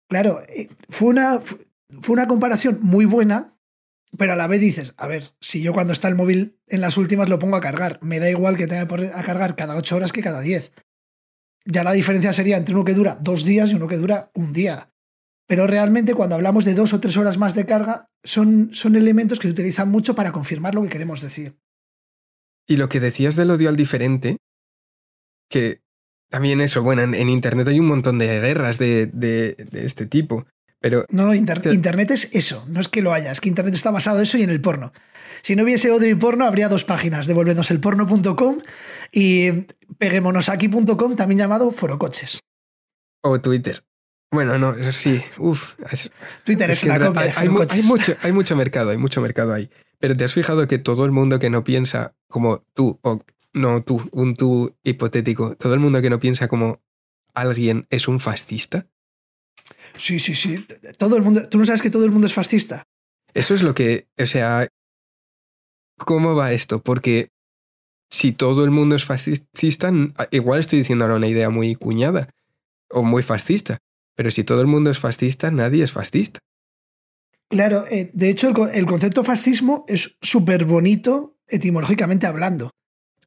[0.09, 3.52] Claro, eh, fue una, fue una comparación muy buena,
[4.17, 6.97] pero a la vez dices, a ver, si yo cuando está el móvil en las
[6.97, 9.95] últimas lo pongo a cargar, me da igual que tenga que a cargar cada 8
[9.95, 10.71] horas que cada 10.
[11.65, 14.54] Ya la diferencia sería entre uno que dura dos días y uno que dura un
[14.54, 14.93] día.
[15.47, 19.39] Pero realmente cuando hablamos de dos o tres horas más de carga, son, son elementos
[19.39, 21.58] que se utilizan mucho para confirmar lo que queremos decir.
[22.67, 24.38] Y lo que decías del odio al diferente,
[25.49, 25.82] que
[26.30, 30.45] también eso, bueno, en, Internet hay un montón de guerras de, de, este tipo.
[30.84, 34.17] Pero no, Internet es eso, no es que lo haya, es que Internet está basado
[34.17, 34.91] en eso y en el porno.
[35.41, 38.58] Si no hubiese odio y porno, habría dos páginas, devolvednoselporno.com
[39.10, 39.65] y
[39.98, 42.41] peguemonosaki.com, también llamado Forocoches.
[43.22, 43.86] O Twitter.
[44.30, 45.76] Bueno, no, sí, uff.
[46.43, 49.69] Twitter es, una copia hay, mucho, hay mucho mercado, hay mucho mercado ahí.
[50.00, 53.22] Pero te has fijado que todo el mundo que no piensa como tú, o
[53.54, 56.82] no tú, un tú hipotético, todo el mundo que no piensa como
[57.34, 58.88] alguien es un fascista.
[59.95, 60.65] Sí, sí, sí.
[60.97, 61.47] Todo el mundo.
[61.49, 62.84] ¿Tú no sabes que todo el mundo es fascista?
[63.34, 64.08] Eso es lo que.
[64.19, 64.67] O sea.
[65.97, 66.82] ¿Cómo va esto?
[66.82, 67.29] Porque
[68.10, 69.91] si todo el mundo es fascista,
[70.32, 72.29] igual estoy diciendo una idea muy cuñada
[72.89, 73.77] o muy fascista.
[74.15, 76.39] Pero si todo el mundo es fascista, nadie es fascista.
[77.49, 82.71] Claro, eh, de hecho el, concepto fascismo es súper bonito etimológicamente hablando.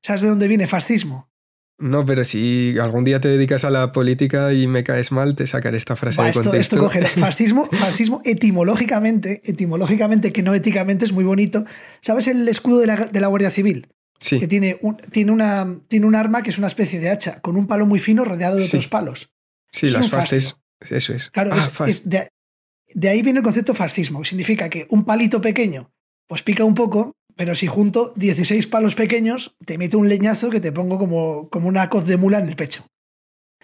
[0.02, 1.29] ¿Sabes de dónde viene fascismo?
[1.78, 5.46] No, pero si algún día te dedicas a la política y me caes mal, te
[5.46, 6.56] sacaré esta frase de contexto.
[6.56, 11.64] Esto coge fascismo, fascismo etimológicamente, etimológicamente, que no éticamente, es muy bonito.
[12.00, 13.88] ¿Sabes el escudo de la, Guardia Civil?
[14.20, 14.40] Sí.
[14.40, 17.56] Que tiene un, tiene, una, tiene un arma que es una especie de hacha, con
[17.56, 19.28] un palo muy fino rodeado de otros palos.
[19.70, 20.56] Sí, las fastes
[20.90, 21.30] eso es.
[21.30, 25.90] Claro, ah, de, ahí viene el concepto fascismo, significa que un palito pequeño,
[26.28, 30.61] pues pica un poco, pero si junto 16 palos pequeños, te mete un leñazo que
[30.61, 32.87] te pongo como, como una coz de mula en el pecho.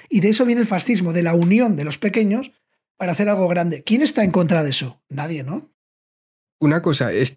[0.08, 2.52] Y de eso viene el fascismo, de la unión de los pequeños
[2.98, 3.82] para hacer algo grande.
[3.82, 5.00] ¿Quién está en contra de eso?
[5.08, 5.70] Nadie, ¿no?
[6.60, 7.36] Una cosa, es,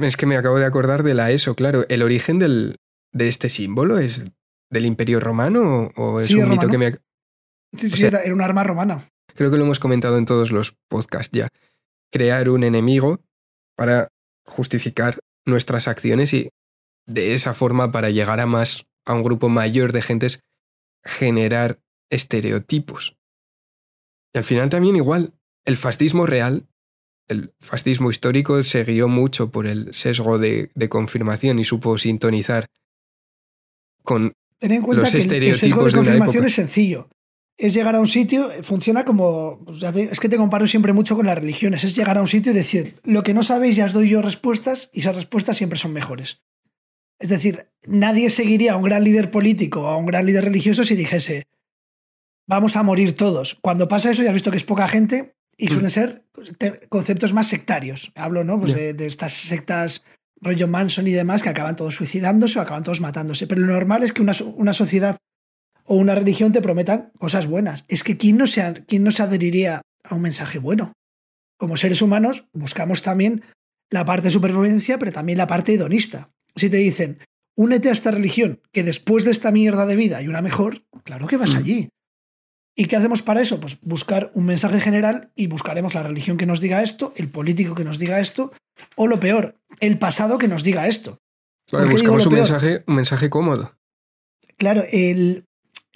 [0.00, 1.84] es que me acabo de acordar de la ESO, claro.
[1.88, 2.76] ¿El origen del,
[3.12, 4.24] de este símbolo es
[4.70, 6.98] del Imperio Romano o, es un mito que me,
[7.76, 9.04] Sí, sí, era, un arma romana.
[9.34, 11.48] Creo que lo hemos comentado en todos los podcasts ya.
[12.10, 13.20] Crear un enemigo
[13.76, 14.08] para
[14.46, 16.50] justificar nuestras acciones y
[17.06, 20.40] de esa forma para llegar a más a un grupo mayor de gentes
[21.04, 21.80] generar
[22.10, 23.16] estereotipos.
[24.32, 26.66] Y al final también igual, el fascismo real,
[27.28, 32.66] el fascismo histórico se guió mucho por el sesgo de, confirmación y supo sintonizar
[34.02, 37.08] con Ten en cuenta los que estereotipos el sesgo de confirmación es sencillo
[37.56, 41.26] es llegar a un sitio, funciona como, pues es que te comparo siempre mucho con
[41.26, 43.92] las religiones, es llegar a un sitio y decir, lo que no sabéis ya os
[43.92, 46.42] doy yo respuestas y esas respuestas siempre son mejores.
[47.20, 50.84] Es decir, nadie seguiría a un gran líder político o a un gran líder religioso
[50.84, 51.44] si dijese,
[52.46, 53.56] vamos a morir todos.
[53.62, 55.90] Cuando pasa eso, ya has visto que es poca gente y suelen mm.
[55.90, 56.24] ser
[56.88, 58.10] conceptos más sectarios.
[58.16, 58.58] Hablo ¿no?
[58.58, 60.04] Pues de, estas sectas
[60.40, 63.46] rollo Manson y demás que acaban todos suicidándose o acaban todos matándose.
[63.46, 65.16] Pero lo normal es que una, una sociedad
[65.84, 67.84] o una religión te prometan cosas buenas.
[67.88, 70.92] Es que ¿quién no, se, ¿quién no se adheriría a un mensaje bueno?
[71.58, 73.42] Como seres humanos buscamos también
[73.90, 76.30] la parte de supervivencia, pero también la parte hedonista.
[76.56, 77.18] Si te dicen,
[77.56, 81.26] únete a esta religión, que después de esta mierda de vida hay una mejor, claro
[81.26, 81.58] que vas mm.
[81.58, 81.88] allí.
[82.76, 83.60] ¿Y qué hacemos para eso?
[83.60, 87.76] Pues buscar un mensaje general y buscaremos la religión que nos diga esto, el político
[87.76, 88.52] que nos diga esto,
[88.96, 91.18] o lo peor, el pasado que nos diga esto.
[91.68, 93.76] Claro, buscamos un mensaje, un mensaje cómodo.
[94.56, 95.44] Claro, el,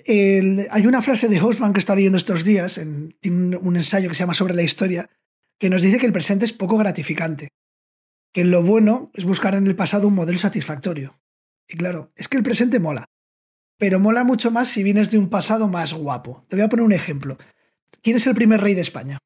[0.09, 4.21] hay una frase de Hosman que está leyendo estos días, en, un ensayo que se
[4.21, 5.11] llama Sobre la historia,
[5.59, 7.49] que nos dice que el presente es poco gratificante,
[8.33, 11.21] que lo bueno es buscar en el pasado un modelo satisfactorio.
[11.69, 13.05] Y claro, es que el presente mola,
[13.79, 16.47] pero mola mucho más si vienes de un pasado más guapo.
[16.49, 17.37] Te voy a poner un ejemplo.
[18.03, 19.19] ¿Quién es el primer rey de España?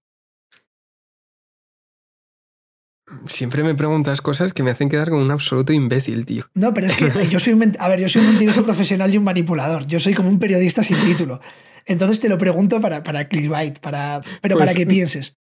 [3.26, 6.48] Siempre me preguntas cosas que me hacen quedar como un absoluto imbécil, tío.
[6.54, 9.18] No, pero es que yo soy un, a ver, yo soy un mentiroso profesional y
[9.18, 9.86] un manipulador.
[9.86, 11.40] Yo soy como un periodista sin título.
[11.86, 15.36] Entonces te lo pregunto para, para clickbait, para, pero para pues que pienses.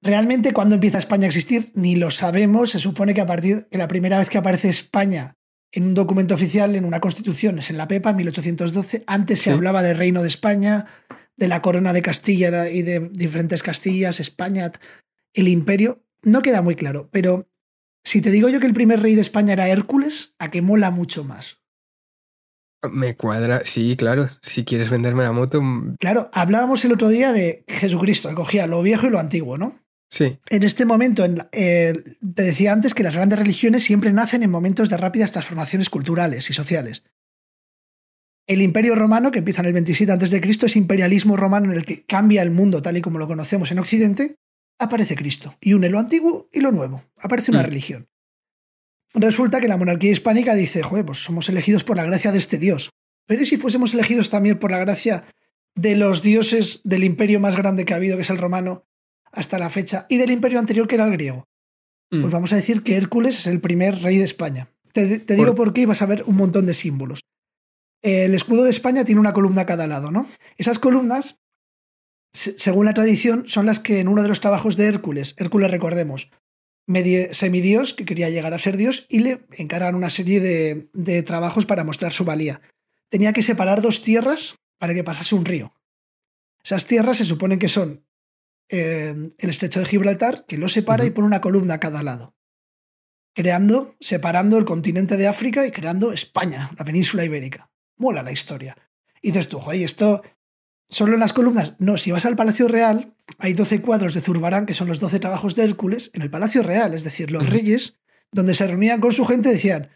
[0.00, 1.72] Realmente, cuando empieza España a existir?
[1.74, 2.70] Ni lo sabemos.
[2.70, 5.34] Se supone que a partir de la primera vez que aparece España
[5.72, 9.04] en un documento oficial, en una constitución, es en la PEPA, 1812.
[9.06, 10.86] Antes se hablaba del Reino de España,
[11.36, 14.72] de la corona de Castilla y de diferentes Castillas, España,
[15.34, 16.04] el imperio.
[16.22, 17.48] No queda muy claro, pero
[18.04, 20.90] si te digo yo que el primer rey de España era Hércules, a que mola
[20.90, 21.58] mucho más.
[22.92, 24.30] Me cuadra, sí, claro.
[24.40, 25.60] Si quieres venderme la moto.
[25.60, 25.96] Mm.
[25.98, 29.78] Claro, hablábamos el otro día de Jesucristo, cogía lo viejo y lo antiguo, ¿no?
[30.10, 30.38] Sí.
[30.48, 31.92] En este momento, eh,
[32.34, 36.48] te decía antes que las grandes religiones siempre nacen en momentos de rápidas transformaciones culturales
[36.48, 37.04] y sociales.
[38.46, 42.04] El imperio romano, que empieza en el 27 a.C., es imperialismo romano en el que
[42.06, 44.36] cambia el mundo tal y como lo conocemos en Occidente,
[44.78, 47.02] aparece Cristo y une lo antiguo y lo nuevo.
[47.16, 47.66] Aparece una mm.
[47.66, 48.08] religión.
[49.14, 52.58] Resulta que la monarquía hispánica dice, joder, pues somos elegidos por la gracia de este
[52.58, 52.90] Dios.
[53.26, 55.24] Pero ¿y si fuésemos elegidos también por la gracia
[55.74, 58.86] de los dioses del imperio más grande que ha habido, que es el romano,
[59.32, 61.48] hasta la fecha, y del imperio anterior que era el griego.
[62.10, 62.20] Mm.
[62.22, 64.70] Pues vamos a decir que Hércules es el primer rey de España.
[64.92, 67.20] Te, digo por qué y vas a ver un montón de símbolos.
[68.02, 70.26] El escudo de España tiene una columna a cada lado, ¿no?
[70.56, 71.38] Esas columnas,
[72.32, 76.30] según la tradición, son las que en uno de los trabajos de Hércules, Hércules recordemos,
[77.32, 81.66] semidios que quería llegar a ser Dios y le encargan una serie de, de trabajos
[81.66, 82.60] para mostrar su valía.
[83.08, 85.74] Tenía que separar dos tierras para que pasase un río.
[86.62, 88.04] Esas tierras se suponen que son
[88.68, 92.36] el estrecho de Gibraltar, que lo separa y pone una columna a cada lado,
[93.34, 97.70] creando, separando el continente de África y creando España, la península ibérica.
[97.96, 98.76] Mola la historia.
[99.22, 100.22] Y dices tú, oye, esto
[100.88, 101.74] solo en las columnas.
[101.78, 105.18] No, si vas al Palacio Real, hay 12 cuadros de Zurbarán, que son los 12
[105.20, 107.94] trabajos de Hércules, en el Palacio Real, es decir, los reyes,
[108.32, 109.90] donde se reunían con su gente, decían,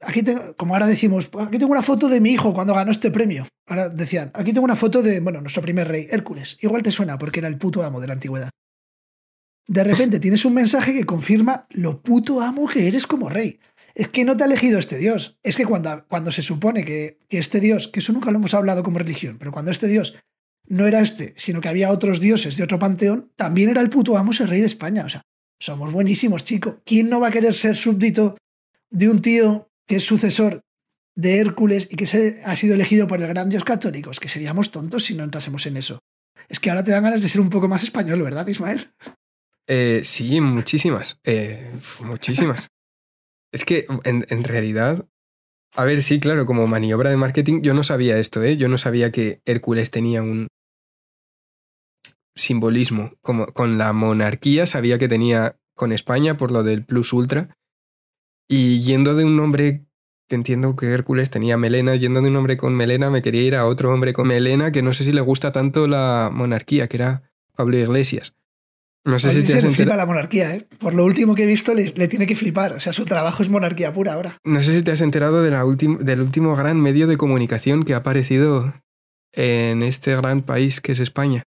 [0.00, 2.90] aquí tengo, como ahora decimos, pues aquí tengo una foto de mi hijo cuando ganó
[2.90, 3.46] este premio.
[3.66, 6.56] Ahora decían, aquí tengo una foto de, bueno, nuestro primer rey, Hércules.
[6.60, 8.50] Igual te suena porque era el puto amo de la antigüedad.
[9.66, 13.60] De repente tienes un mensaje que confirma lo puto amo que eres como rey.
[14.00, 15.38] Es que no te ha elegido este Dios.
[15.42, 18.54] Es que cuando, cuando se supone que, que este Dios, que eso nunca lo hemos
[18.54, 20.16] hablado como religión, pero cuando este Dios
[20.68, 24.16] no era este, sino que había otros dioses de otro panteón, también era el puto
[24.16, 25.04] amo, el rey de España.
[25.04, 25.20] O sea,
[25.60, 26.80] somos buenísimos, chico.
[26.86, 28.38] ¿Quién no va a querer ser súbdito
[28.88, 30.62] de un tío que es sucesor
[31.14, 34.10] de Hércules y que se, ha sido elegido por el gran dios católico.
[34.10, 35.98] Es que seríamos tontos si no entrásemos en eso.
[36.48, 38.88] Es que ahora te dan ganas de ser un poco más español, ¿verdad, Ismael?
[39.66, 41.18] Eh, sí, muchísimas.
[41.22, 42.70] Eh, muchísimas.
[43.52, 45.06] Es que en, realidad,
[45.74, 48.56] a ver, sí, claro, como maniobra de marketing, yo no sabía esto, ¿eh?
[48.56, 50.48] Yo no sabía que Hércules tenía un
[52.36, 53.12] simbolismo.
[53.22, 57.56] Como con la monarquía sabía que tenía con España por lo del plus ultra,
[58.48, 59.86] y yendo de un hombre
[60.28, 63.56] que entiendo que Hércules tenía melena, yendo de un hombre con melena, me quería ir
[63.56, 66.96] a otro hombre con melena que no sé si le gusta tanto la monarquía, que
[66.98, 68.34] era Pablo Iglesias.
[69.04, 70.66] No sé si te has flipa la monarquía, ¿eh?
[70.78, 72.72] Por lo último que he visto, le, tiene que flipar.
[72.74, 74.36] O sea, su trabajo es monarquía pura ahora.
[74.44, 77.94] No sé si te has enterado de la del último gran medio de comunicación que
[77.94, 78.74] ha aparecido
[79.32, 81.42] en este gran país que es España.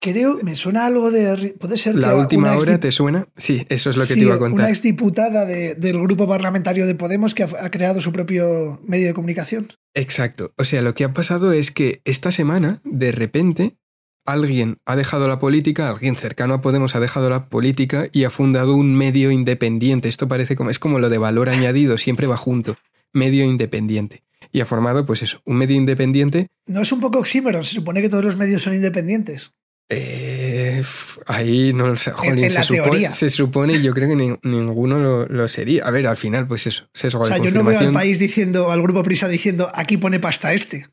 [0.00, 1.56] Creo, me suena algo de.
[1.58, 3.26] ¿Puede ser ¿La última hora te suena?
[3.36, 4.60] Sí, eso es lo que te iba a contar.
[4.60, 9.68] Una exdiputada del grupo parlamentario de Podemos que ha, creado su propio medio de comunicación.
[9.94, 10.52] Exacto.
[10.58, 13.78] O sea, lo que ha pasado es que esta semana, de repente,
[14.24, 18.30] alguien ha dejado la política, alguien cercano a Podemos ha dejado la política y ha
[18.30, 20.08] fundado un medio independiente.
[20.08, 22.76] Esto parece como es como lo de valor añadido, siempre va junto.
[23.12, 24.22] Medio independiente.
[24.52, 26.48] Y ha formado, pues eso, un medio independiente.
[26.66, 29.52] No es un poco oxímoron, se supone que todos los medios son independientes.
[29.88, 30.82] Eh,
[31.26, 32.10] ahí no lo sé.
[32.12, 35.84] Jolín, se, supone, se, supone, yo creo que ninguno lo, sería.
[35.84, 36.88] A ver, al final, pues eso.
[36.92, 40.52] o sea, yo no veo al país diciendo, al grupo Prisa diciendo, aquí pone pasta
[40.52, 40.88] este.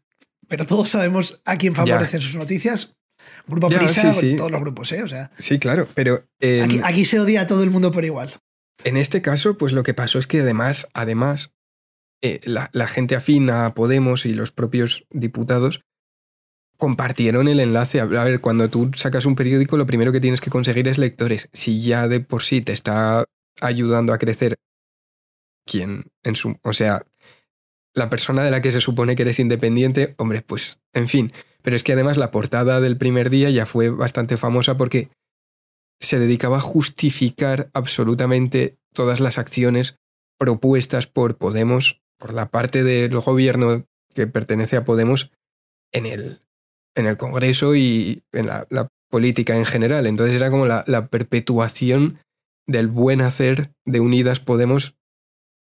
[0.47, 2.95] Pero todos sabemos a quién favorecen sus noticias.
[3.51, 5.03] Grupo Prisa, todos los grupos, ¿eh?
[5.03, 6.23] O sea, sí, claro, pero.
[6.39, 8.31] Em, aquí, se odia a todo el mundo por igual.
[8.83, 11.53] En este caso, pues lo que pasó es que además, además,
[12.21, 15.83] eh, la, la gente afín a Podemos y los propios diputados
[16.81, 17.99] compartieron el enlace.
[17.99, 21.47] A ver, cuando tú sacas un periódico, lo primero que tienes que conseguir es lectores.
[21.53, 23.25] Si ya de por sí te está
[23.61, 24.57] ayudando a crecer
[25.63, 26.57] quien en su.
[26.63, 27.05] O sea,
[27.93, 31.31] la persona de la que se supone que eres independiente, hombre, pues, en fin.
[31.61, 35.09] Pero es que además la portada del primer día ya fue bastante famosa porque
[35.99, 39.95] se dedicaba a justificar absolutamente todas las acciones
[40.39, 45.31] propuestas por Podemos, por la parte del gobierno que pertenece a Podemos,
[45.93, 46.39] en el,
[46.95, 48.67] en el Congreso y en la,
[49.09, 50.07] política en general.
[50.07, 52.19] Entonces era como la, perpetuación
[52.65, 54.95] del buen hacer de Unidas Podemos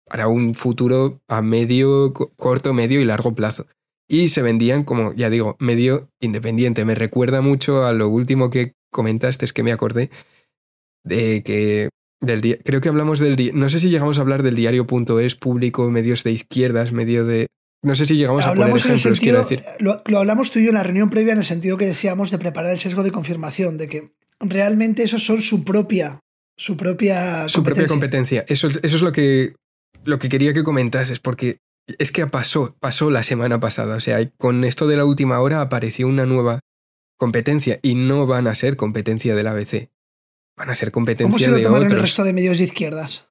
[0.06, 3.66] para un futuro a medio, corto, medio y largo plazo.
[4.08, 6.84] Y se vendían como, ya digo, medio independiente.
[6.84, 10.10] Me recuerda mucho a lo último que comentaste, es que me acordé
[11.04, 11.88] de que
[12.20, 15.90] del día, creo que hablamos del no sé si llegamos a hablar del diario.es público,
[15.90, 17.46] medios de izquierdas, medio de
[17.82, 19.62] no sé si llegamos a poner ejemplos, quiero decir.
[19.78, 22.38] Lo, hablamos tú y yo en la reunión previa en el sentido que decíamos de
[22.38, 26.20] preparar el sesgo de confirmación, de que realmente esos son su propia,
[26.56, 28.44] su propia Su propia competencia.
[28.48, 29.54] Eso, eso es lo que,
[30.04, 33.96] lo que quería que comentases, porque es que pasó, pasó la semana pasada.
[33.96, 36.60] O sea, con esto de la última hora apareció una nueva
[37.18, 39.90] competencia y no van a ser competencia del ABC.
[40.56, 43.28] Van a ser competencia ¿Cómo se lo tomaron el resto de medios de izquierdas?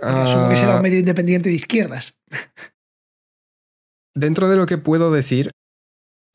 [0.00, 0.82] Asumo que será un ah.
[0.82, 2.18] medio independiente de izquierdas.
[4.16, 5.50] dentro de lo que puedo decir,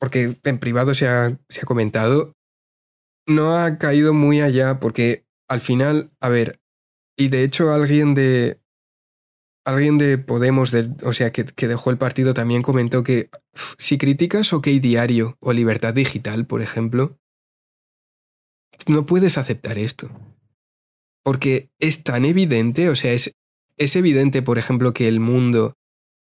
[0.00, 2.32] porque en privado se ha, se ha comentado,
[3.26, 6.60] no ha caído muy allá porque al final, a ver,
[7.18, 8.61] y de hecho alguien de...
[9.64, 10.72] Alguien de Podemos,
[11.04, 13.30] o sea, que, que, dejó el partido, también comentó que
[13.78, 17.16] si criticas OK Diario o Libertad Digital, por ejemplo,
[18.86, 20.10] no puedes aceptar esto.
[21.24, 23.36] Porque es tan evidente, o sea, es,
[23.76, 25.76] es evidente, por ejemplo, que el mundo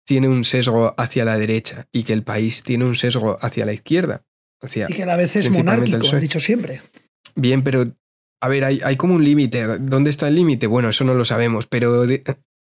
[0.05, 3.73] tiene un sesgo hacia la derecha y que el país tiene un sesgo hacia la
[3.73, 4.23] izquierda.
[4.61, 6.81] y que a la vez es monárquico, he dicho siempre.
[7.35, 7.85] Bien, pero
[8.41, 9.79] a ver, hay, hay como un límite.
[9.79, 10.67] ¿Dónde está el límite?
[10.67, 12.05] Bueno, eso no lo sabemos, pero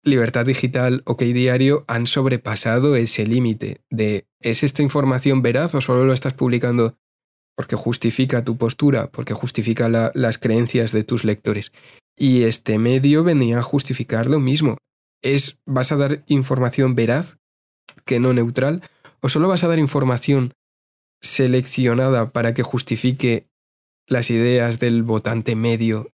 [0.04, 6.06] Libertad Digital, OK Diario han sobrepasado ese límite de ¿es esta información veraz o solo
[6.06, 6.98] lo estás publicando
[7.56, 11.72] porque justifica tu postura, porque justifica las creencias de tus lectores?
[12.18, 14.78] Y este medio venía a justificar lo mismo
[15.22, 17.38] es vas a dar información veraz,
[18.06, 18.82] que no neutral,
[19.22, 20.54] o solo vas a dar información
[21.22, 23.48] seleccionada para que justifique
[24.08, 26.10] las ideas del votante medio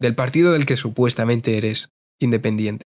[0.00, 2.87] del partido del que supuestamente eres independiente.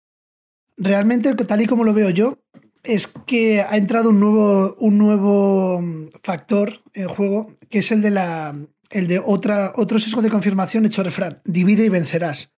[0.76, 2.38] Realmente, tal y como lo veo yo,
[2.82, 5.82] es que ha entrado un nuevo, un nuevo
[6.22, 8.54] factor en juego, que es el de la
[8.90, 12.54] el de otra, otro sesgo de confirmación hecho refrán, divide y vencerás.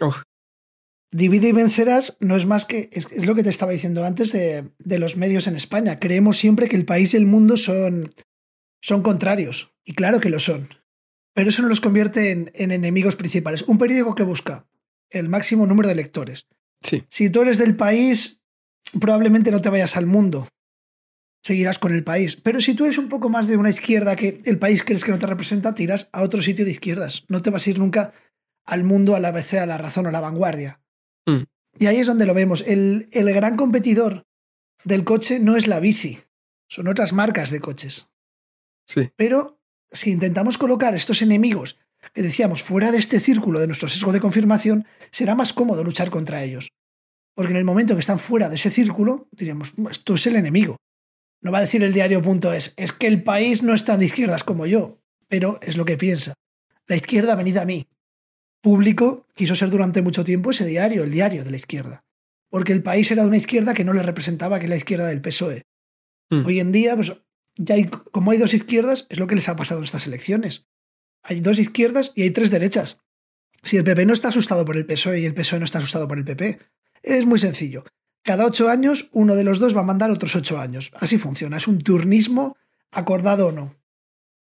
[0.00, 0.14] Oh,
[1.12, 4.70] Divide y vencerás no es más que, es, lo que te estaba diciendo antes de,
[4.78, 5.98] los medios en España.
[5.98, 8.14] Creemos siempre que el país y el mundo son,
[8.80, 9.74] son contrarios.
[9.84, 10.68] Y claro que lo son.
[11.34, 13.62] Pero eso no los convierte en, enemigos principales.
[13.62, 14.68] Un periódico que busca
[15.10, 16.46] el máximo número de lectores.
[16.82, 17.04] Sí.
[17.08, 18.40] Si tú eres del país,
[18.98, 20.48] probablemente no te vayas al mundo.
[21.42, 22.36] Seguirás con el país.
[22.36, 25.10] Pero si tú eres un poco más de una izquierda que el país crees que
[25.10, 27.24] no te representa, tiras a otro sitio de izquierdas.
[27.28, 28.12] No te vas a ir nunca
[28.64, 30.80] al mundo, a la ABC, a la razón, a la vanguardia.
[31.26, 31.44] Mm.
[31.78, 32.62] Y ahí es donde lo vemos.
[32.66, 34.26] El, el gran competidor
[34.84, 36.18] del coche no es la bici,
[36.68, 38.10] son otras marcas de coches.
[38.86, 39.10] Sí.
[39.16, 41.78] Pero si intentamos colocar estos enemigos
[42.14, 46.10] que decíamos fuera de este círculo de nuestro sesgo de confirmación, será más cómodo luchar
[46.10, 46.70] contra ellos.
[47.34, 50.76] Porque en el momento que están fuera de ese círculo, diríamos, esto es el enemigo.
[51.42, 54.04] No va a decir el diario punto es, es que el país no está de
[54.04, 56.34] izquierdas como yo, pero es lo que piensa.
[56.86, 57.86] La izquierda venid a mí,
[58.60, 62.04] público quiso ser durante mucho tiempo ese diario, el diario de la izquierda.
[62.50, 65.06] Porque el país era de una izquierda que no le representaba, que es la izquierda
[65.06, 65.62] del PSOE.
[66.30, 66.44] Hmm.
[66.44, 67.12] Hoy en día, pues,
[67.56, 70.66] ya hay, como hay dos izquierdas, es lo que les ha pasado en estas elecciones.
[71.22, 72.98] Hay dos izquierdas y hay tres derechas.
[73.62, 76.08] Si el PP no está asustado por el PSOE y el PSOE no está asustado
[76.08, 76.58] por el PP,
[77.02, 77.84] es muy sencillo.
[78.22, 80.90] Cada ocho años, uno de los dos va a mandar otros ocho años.
[80.94, 81.56] Así funciona.
[81.56, 82.56] Es un turnismo
[82.90, 83.76] acordado o no.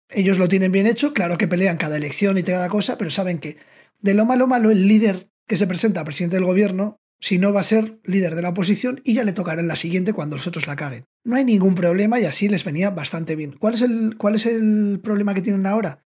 [0.08, 3.38] ellos lo tienen bien hecho, claro que pelean cada elección y cada cosa, pero saben
[3.38, 3.56] que
[4.00, 7.60] de lo malo malo el líder que se presenta presidente del gobierno, si no va
[7.60, 10.46] a ser líder de la oposición y ya le tocará en la siguiente cuando los
[10.46, 11.04] otros la caguen.
[11.24, 13.52] No hay ningún problema y así les venía bastante bien.
[13.52, 16.04] ¿Cuál es el, cuál es el problema que tienen ahora?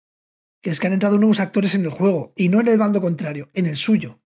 [0.66, 3.00] Que es que han entrado nuevos actores en el juego y no en el bando
[3.00, 4.18] contrario, en el suyo.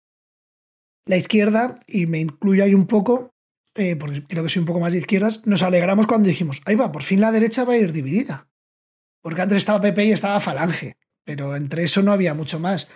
[1.04, 3.34] La izquierda, y me incluyo ahí un poco,
[3.74, 6.76] eh, porque creo que soy un poco más de izquierdas, nos alegramos cuando dijimos, ahí
[6.76, 8.46] va, por fin la derecha va a ir dividida.
[9.20, 12.88] Porque antes estaba PP y estaba Falange, pero entre eso no había mucho más.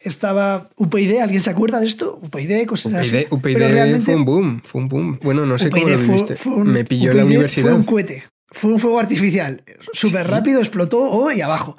[0.00, 2.18] Estaba UPyD, ¿alguien se acuerda de esto?
[2.20, 3.26] UPyD, cosas así.
[3.30, 5.18] UPyD realmente, fue un boom, fue un boom.
[5.22, 6.34] Bueno, no sé cómo lo viste.
[6.64, 7.68] Me pilló en la universidad.
[7.68, 9.62] Fue un cohete, fue un fuego artificial.
[9.92, 11.76] Súper rápido, explotó oh, y abajo.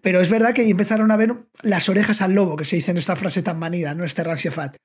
[0.00, 2.98] Pero es verdad que empezaron a ver las orejas al lobo, que se dice en
[2.98, 4.76] esta frase tan manida, no este fat.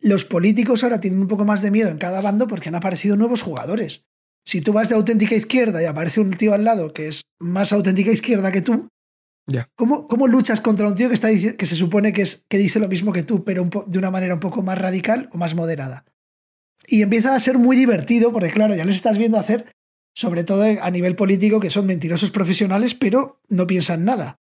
[0.00, 3.16] Los políticos ahora tienen un poco más de miedo en cada bando porque han aparecido
[3.16, 4.04] nuevos jugadores.
[4.44, 7.72] Si tú vas de auténtica izquierda y aparece un tío al lado que es más
[7.72, 8.88] auténtica izquierda que tú,
[9.74, 12.78] ¿cómo, ¿cómo, luchas contra un tío que, está, que se supone que, es, que dice
[12.78, 16.04] lo mismo que tú, pero de una manera un poco más radical o más moderada?
[16.86, 19.70] Y empieza a ser muy divertido porque, claro, ya les estás viendo hacer,
[20.18, 24.40] sobre todo a nivel político, que son mentirosos profesionales, pero no piensan nada.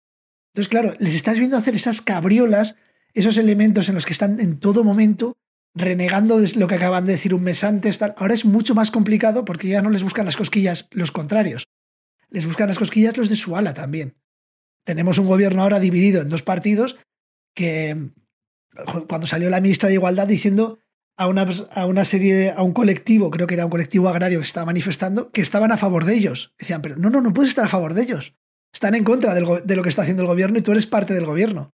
[0.54, 2.76] Entonces, claro, les estás viendo hacer esas cabriolas,
[3.12, 5.36] esos elementos en los que están en todo momento
[5.74, 7.98] renegando de lo que acaban de decir un mes antes.
[7.98, 8.14] Tal.
[8.16, 11.68] Ahora es mucho más complicado porque ya no les buscan las cosquillas los contrarios.
[12.30, 14.16] Les buscan las cosquillas los de su ala también.
[14.82, 16.96] Tenemos un gobierno ahora dividido en dos partidos
[17.54, 18.12] que
[19.08, 20.78] cuando salió la ministra de Igualdad diciendo
[21.16, 24.46] a una, a una serie, a un colectivo, creo que era un colectivo agrario que
[24.46, 26.54] estaba manifestando, que estaban a favor de ellos.
[26.58, 28.34] Decían, pero no, no, no puedes estar a favor de ellos.
[28.72, 31.24] Están en contra de lo que está haciendo el gobierno y tú eres parte del
[31.24, 31.72] gobierno.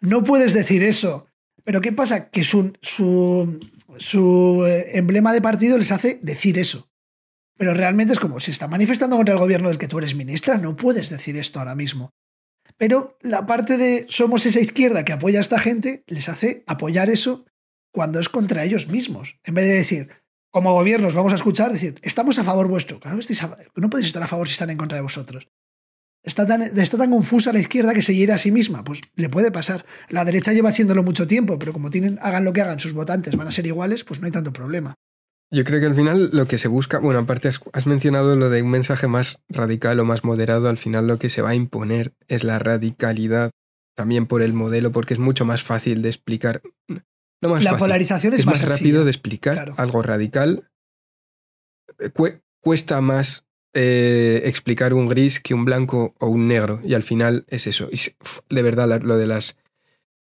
[0.00, 1.28] No puedes decir eso
[1.64, 2.28] pero ¿qué pasa?
[2.28, 6.90] Que su, su, eh, emblema de partido les hace decir eso.
[7.56, 10.58] Pero realmente es como, si está manifestando contra el gobierno del que tú eres ministra,
[10.58, 12.10] no puedes decir esto ahora mismo.
[12.76, 17.08] Pero la parte de somos esa izquierda que apoya a esta gente les hace apoyar
[17.08, 17.46] eso
[17.94, 19.38] cuando es contra ellos mismos.
[19.44, 20.08] En vez de decir,
[20.50, 22.98] como gobiernos vamos a escuchar, decir, estamos a favor vuestro.
[22.98, 23.18] Claro,
[23.76, 25.48] no podéis estar a favor si están en contra de vosotros.
[26.24, 28.82] Está tan, confusa la izquierda que se hiere a sí misma.
[28.82, 29.86] Pues le puede pasar.
[30.08, 31.88] La derecha lleva haciéndolo mucho tiempo, pero como
[32.20, 34.94] hagan lo que hagan, sus votantes van a ser iguales, pues no hay tanto problema.
[35.52, 38.62] Yo creo que al final lo que se busca, bueno, aparte has, mencionado lo de
[38.62, 42.14] un mensaje más radical o más moderado, al final lo que se va a imponer
[42.26, 43.50] es la radicalidad
[43.94, 46.60] también por el modelo, porque es mucho más fácil de explicar.
[47.44, 50.66] No más la polarización es, más, rápido de explicar algo radical.
[52.62, 56.80] cuesta más eh, explicar un gris que un blanco o un negro.
[56.82, 57.90] Y al final es eso.
[57.92, 57.98] Y
[58.48, 59.56] de verdad, lo de las.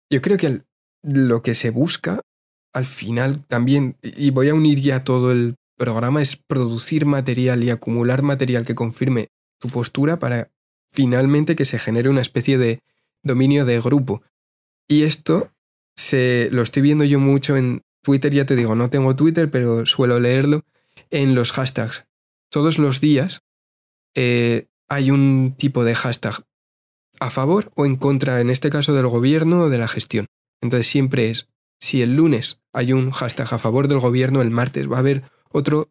[0.08, 0.62] Yo creo que
[1.02, 2.22] lo que se busca
[2.72, 7.68] al final también, y voy a unir ya todo el programa, es producir material y
[7.68, 9.28] acumular material que confirme
[9.60, 10.48] tu postura para
[10.90, 12.80] finalmente que se genere una especie de
[13.22, 14.22] dominio de grupo.
[14.88, 15.52] Y esto
[16.00, 19.86] se lo estoy viendo yo mucho en Twitter, ya te digo, no tengo Twitter, pero
[19.86, 20.64] suelo leerlo
[21.10, 22.04] en los hashtags
[22.50, 23.42] todos los días
[24.14, 26.44] eh, hay un tipo de hashtag
[27.20, 30.26] a favor o en contra, en este caso del gobierno o de la gestión.
[30.60, 31.48] Entonces siempre es,
[31.80, 35.22] si el lunes hay un hashtag a favor del gobierno, el martes va a haber
[35.50, 35.90] otro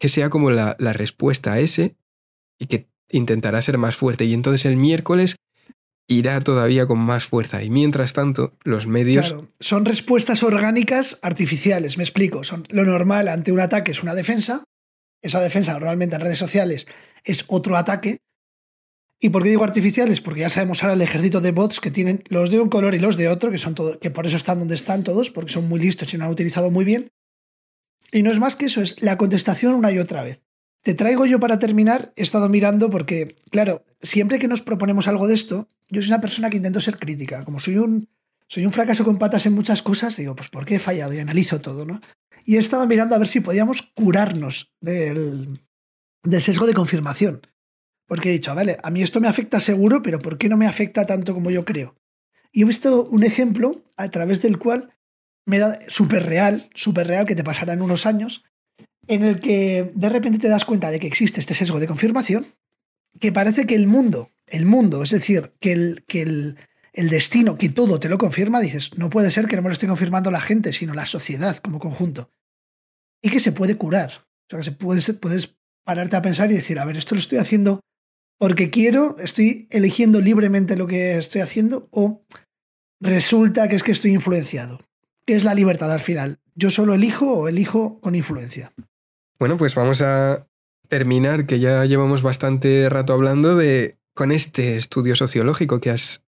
[0.00, 1.96] que sea como la, la respuesta a ese
[2.58, 4.24] y que intentará ser más fuerte.
[4.24, 5.36] Y entonces el miércoles
[6.08, 7.62] irá todavía con más fuerza.
[7.62, 9.26] Y mientras tanto, los medios...
[9.26, 12.42] Claro, son respuestas orgánicas artificiales, me explico.
[12.42, 14.64] Son lo normal ante un ataque es una defensa,
[15.22, 16.86] esa defensa normalmente en redes sociales
[17.24, 18.18] es otro ataque.
[19.20, 20.20] ¿Y por qué digo artificiales?
[20.20, 23.00] Porque ya sabemos ahora el ejército de bots que tienen los de un color y
[23.00, 25.68] los de otro, que son todo, que por eso están donde están todos, porque son
[25.68, 27.08] muy listos y lo han utilizado muy bien.
[28.12, 30.42] Y no es más que eso, es la contestación una y otra vez.
[30.88, 35.26] Te traigo yo para terminar, he estado mirando porque, claro, siempre que nos proponemos algo
[35.26, 37.44] de esto, yo soy una persona que intento ser crítica.
[37.44, 38.08] Como soy un,
[38.46, 41.12] soy un fracaso con patas en muchas cosas, digo, pues ¿por qué he fallado?
[41.12, 42.00] Y analizo todo, ¿no?
[42.46, 45.60] y he estado mirando a ver si podíamos curarnos del,
[46.38, 47.46] sesgo de confirmación.
[48.06, 50.66] Porque he dicho, vale, a mí esto me afecta seguro, pero ¿por qué no me
[50.66, 51.96] afecta tanto como yo creo?
[52.50, 54.94] Y he visto un ejemplo a través del cual
[55.44, 58.42] me da súper real, súper real, que te pasará en unos años,
[59.08, 62.46] en el que de repente te das cuenta de que existe este sesgo de confirmación,
[63.20, 66.56] que parece que el mundo, el mundo, es decir, que el, que el,
[66.92, 69.72] el destino, que todo te lo confirma, dices, no puede ser que no me lo
[69.72, 72.30] esté confirmando la gente, sino la sociedad como conjunto
[73.22, 74.10] y que se puede curar.
[74.10, 77.20] O sea, que se puedes, puedes pararte a pensar y decir, a ver, esto lo
[77.20, 77.80] estoy haciendo
[78.38, 82.24] porque quiero, estoy eligiendo libremente lo que estoy haciendo o
[83.00, 84.80] resulta que es que estoy influenciado.
[85.26, 86.40] ¿Qué es la libertad al final?
[86.54, 88.72] ¿Yo solo elijo o elijo con influencia?
[89.38, 90.46] Bueno, pues vamos a
[90.88, 96.24] terminar, que ya llevamos bastante rato hablando de con este estudio sociológico que has,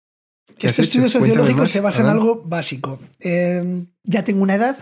[0.57, 1.19] que este has estudio hecho?
[1.19, 2.99] Sociológico más, se basa en algo básico.
[3.19, 4.77] Eh, ya tengo una edad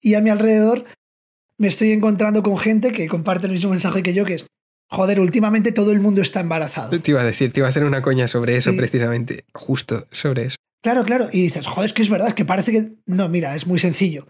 [0.00, 0.84] y a mi alrededor
[1.58, 4.46] me estoy encontrando con gente que comparte el mismo mensaje que yo, que es,
[4.88, 6.98] joder, últimamente todo el mundo está embarazado.
[6.98, 8.78] Te iba a decir, te iba a hacer una coña sobre eso Sí.
[8.78, 10.56] precisamente, justo sobre eso.
[10.82, 11.28] Claro, claro.
[11.30, 12.94] Y dices, joder, es que es verdad, es que parece que...
[13.04, 14.26] No, mira, es muy sencillo.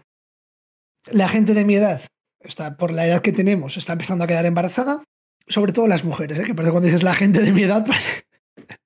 [1.09, 2.01] La gente de mi edad,
[2.43, 5.03] está, por la edad que tenemos, está empezando a quedar embarazada,
[5.47, 6.43] sobre todo las mujeres, ¿eh?
[6.43, 8.23] que parece cuando dices la gente de mi edad, parece-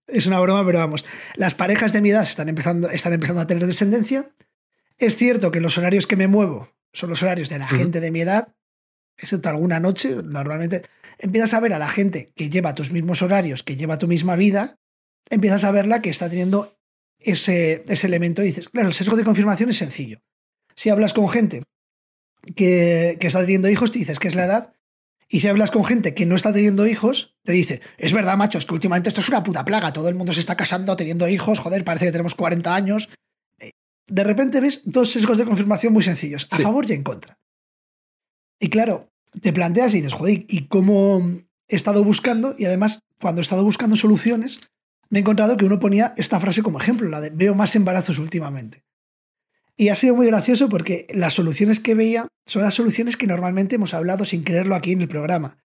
[0.07, 1.03] es una broma, pero vamos.
[1.35, 4.29] Las parejas de mi edad están empezando, están empezando a tener descendencia.
[4.97, 8.11] Es cierto que los horarios que me muevo son los horarios de la gente de
[8.11, 8.53] mi edad,
[9.17, 10.83] excepto alguna noche, normalmente
[11.17, 14.35] empiezas a ver a la gente que lleva tus mismos horarios, que lleva tu misma
[14.35, 14.77] vida,
[15.29, 16.77] empiezas a verla que está teniendo
[17.19, 20.19] ese, ese elemento y dices, claro, el sesgo de confirmación es sencillo.
[20.75, 21.63] Si hablas con gente
[22.55, 24.73] que, que está teniendo hijos, te dices que es la edad.
[25.27, 28.57] Y si hablas con gente que no está teniendo hijos, te dice, es verdad, macho,
[28.59, 31.27] es que últimamente esto es una puta plaga, todo el mundo se está casando, teniendo
[31.27, 33.09] hijos, joder, parece que tenemos 40 años.
[33.59, 33.71] Eh,
[34.07, 36.63] De repente ves dos sesgos de confirmación muy sencillos, a Sí.
[36.63, 37.39] favor y en contra.
[38.59, 39.09] Y claro,
[39.41, 41.21] te planteas y dices, joder, ¿y cómo
[41.67, 42.55] he estado buscando?
[42.57, 44.59] Y además, cuando he estado buscando soluciones,
[45.09, 48.19] me he encontrado que uno ponía esta frase como ejemplo, la de veo más embarazos
[48.19, 48.83] últimamente.
[49.77, 53.75] Y ha sido muy gracioso porque las soluciones que veía son las soluciones que normalmente
[53.75, 55.57] hemos hablado sin quererlo aquí en el programa.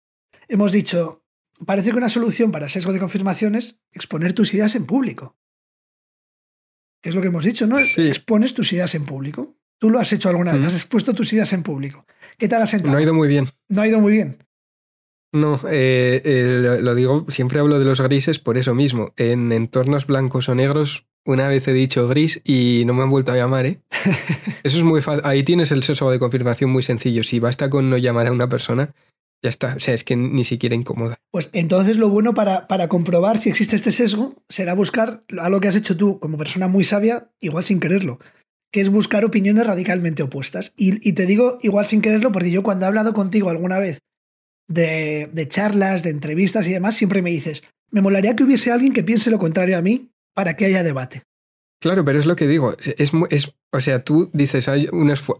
[0.47, 1.23] Hemos dicho,
[1.65, 5.37] parece que una solución para sesgo de confirmación es exponer tus ideas en público.
[7.01, 7.77] Que es lo que hemos dicho, ¿no?
[7.77, 8.07] Sí.
[8.07, 9.55] Expones tus ideas en público.
[9.77, 12.05] Tú lo has hecho alguna vez, has expuesto tus ideas en público.
[12.37, 12.91] ¿Qué tal has sentado?
[12.91, 13.47] No ha ido muy bien.
[13.69, 14.43] No ha ido muy bien.
[15.31, 19.13] No, eh, eh, lo digo, siempre hablo de los grises por eso mismo.
[19.15, 23.31] En entornos blancos o negros, una vez he dicho gris y no me han vuelto
[23.31, 23.79] a llamar, ¿eh?
[24.63, 25.23] Eso es muy fácil.
[25.25, 27.23] Ahí tienes el sesgo de confirmación muy sencillo.
[27.23, 28.93] Si basta con no llamar a una persona,
[29.43, 29.75] ya está.
[29.75, 31.19] O sea, es que ni siquiera incomoda.
[31.31, 35.67] Pues entonces lo bueno para, para comprobar si existe este sesgo será buscar algo que
[35.67, 38.19] has hecho tú como persona muy sabia, igual sin quererlo,
[38.71, 40.73] que es buscar opiniones radicalmente opuestas.
[40.77, 43.99] Y, y te digo igual sin quererlo porque yo cuando he hablado contigo alguna vez
[44.67, 48.93] de, de charlas, de entrevistas y demás, siempre me dices, me molaría que hubiese alguien
[48.93, 51.23] que piense lo contrario a mí para que haya debate.
[51.81, 52.75] Claro, pero es lo que digo.
[52.97, 55.37] Es, es, o sea, tú dices, hay esfu-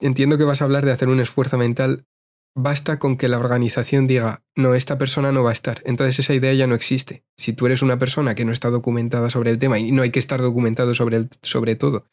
[0.00, 2.04] entiendo que vas a hablar de hacer un esfuerzo mental.
[2.54, 5.82] Basta con que la organización diga, no, esta persona no va a estar.
[5.86, 7.24] Entonces esa idea ya no existe.
[7.36, 10.10] Si tú eres una persona que no está documentada sobre el tema y no hay
[10.10, 12.04] que estar documentado sobre, el, sobre todo,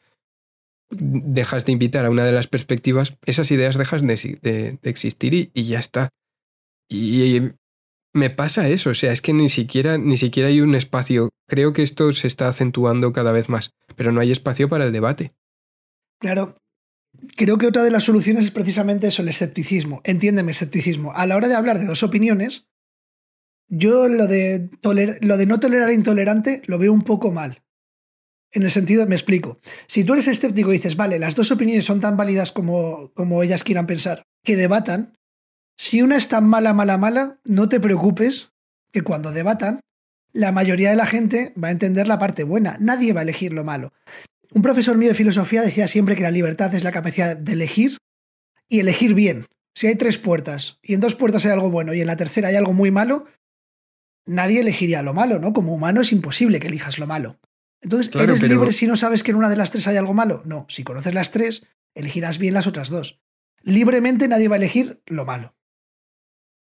[0.90, 5.64] dejas de invitar a una de las perspectivas, esas ideas dejan de, existir y, y
[5.64, 6.08] ya está.
[6.88, 7.52] Y
[8.12, 11.30] me pasa eso, o sea, es que ni siquiera, ni siquiera hay un espacio.
[11.46, 14.92] Creo que esto se está acentuando cada vez más, pero no hay espacio para el
[14.92, 15.32] debate.
[16.18, 16.54] Claro,
[17.36, 20.00] creo que otra de las soluciones es precisamente eso, el escepticismo.
[20.04, 21.12] Entiéndeme, escepticismo.
[21.14, 22.66] A la hora de hablar de dos opiniones,
[23.68, 27.62] yo lo de, lo de no tolerar intolerante lo veo un poco mal.
[28.52, 29.60] En el sentido, me explico.
[29.86, 33.44] Si tú eres escéptico y dices, vale, las dos opiniones son tan válidas como, como
[33.44, 35.16] ellas quieran pensar, que debatan,
[35.82, 38.52] si una es tan mala, mala, mala, no te preocupes
[38.92, 39.80] que cuando debatan,
[40.30, 42.76] la mayoría de la gente va a entender la parte buena.
[42.80, 43.90] Nadie va a elegir lo malo.
[44.52, 47.96] Un profesor mío de filosofía decía siempre que la libertad es la capacidad de elegir
[48.68, 49.46] y elegir bien.
[49.74, 52.48] Si hay tres puertas y en dos puertas hay algo bueno y en la tercera
[52.48, 53.24] hay algo muy malo,
[54.26, 55.54] nadie elegiría lo malo, ¿no?
[55.54, 57.40] Como humano es imposible que elijas lo malo.
[57.80, 59.96] Entonces, Claro, ¿eres pero- libre si no sabes que en una de las tres hay
[59.96, 60.42] algo malo?
[60.44, 61.62] No, si conoces las tres,
[61.94, 63.18] elegirás bien las otras dos.
[63.62, 65.54] Libremente nadie va a elegir lo malo.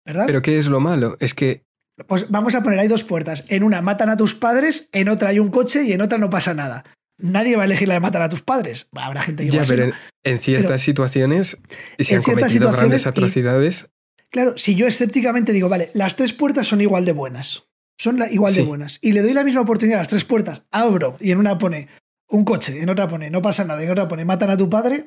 [0.06, 0.24] ¿Verdad?
[0.26, 1.18] Pero ¿qué es lo malo?
[1.20, 1.64] Es que,
[2.08, 3.46] Pues vamos a poner, hay dos puertas.
[3.50, 6.30] En una matan a tus padres, en otra hay un coche y en otra no
[6.30, 6.84] pasa nada.
[7.20, 8.88] Nadie va a elegir la de matar a tus padres.
[8.94, 9.94] Habrá gente que ya, pero en,
[10.24, 13.90] en ciertas Pero- situaciones se en han ciertas cometido situaciones grandes y- atrocidades.
[14.32, 17.66] Claro, si yo escépticamente digo, vale, las tres puertas son igual de buenas.
[18.00, 18.98] Son la- igual de buenas.
[19.02, 20.64] Y le doy la misma oportunidad a las tres puertas.
[20.72, 21.88] Abro y en una pone
[22.30, 25.06] un coche, en otra pone no pasa nada, en otra pone matan a tu padre.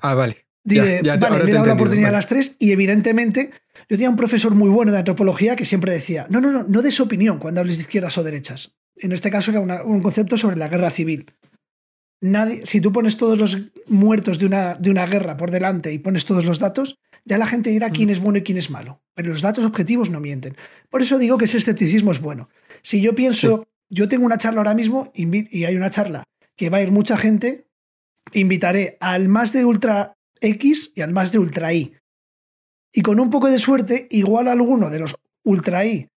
[0.00, 0.46] Ah, vale.
[0.64, 3.50] Ya, Diré, ya te- vale, le he dado la oportunidad a las tres y evidentemente
[3.88, 6.82] yo tenía un profesor muy bueno de antropología que siempre decía, no, no, no, no
[6.82, 8.72] des opinión cuando hables de izquierdas o derechas.
[8.96, 11.32] En este caso era una- un concepto sobre la guerra civil.
[12.22, 13.56] Nadie, si tú pones todos los
[13.86, 17.46] muertos de una, de una guerra por delante y pones todos los datos, ya la
[17.46, 18.12] gente dirá quién Mm.
[18.12, 19.02] es bueno y quién es malo.
[19.14, 20.54] Pero los datos objetivos no mienten.
[20.90, 22.50] Por eso digo que ese escepticismo es bueno.
[22.82, 26.24] Si yo pienso, yo tengo una charla ahora mismo y hay una charla
[26.56, 27.66] que va a ir mucha gente,
[28.34, 31.94] invitaré al más de ultra X y al más de ultra Y.
[32.92, 36.08] Y con un poco de suerte, igual alguno de los ultra Y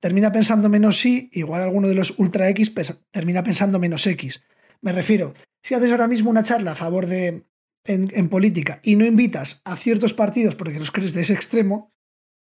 [0.00, 2.72] termina pensando menos Y, igual alguno de los ultra X
[3.10, 4.42] termina pensando menos X.
[4.80, 7.44] Me refiero, si haces ahora mismo una charla a favor de
[7.84, 11.92] en, en política y no invitas a ciertos partidos porque los crees de ese extremo,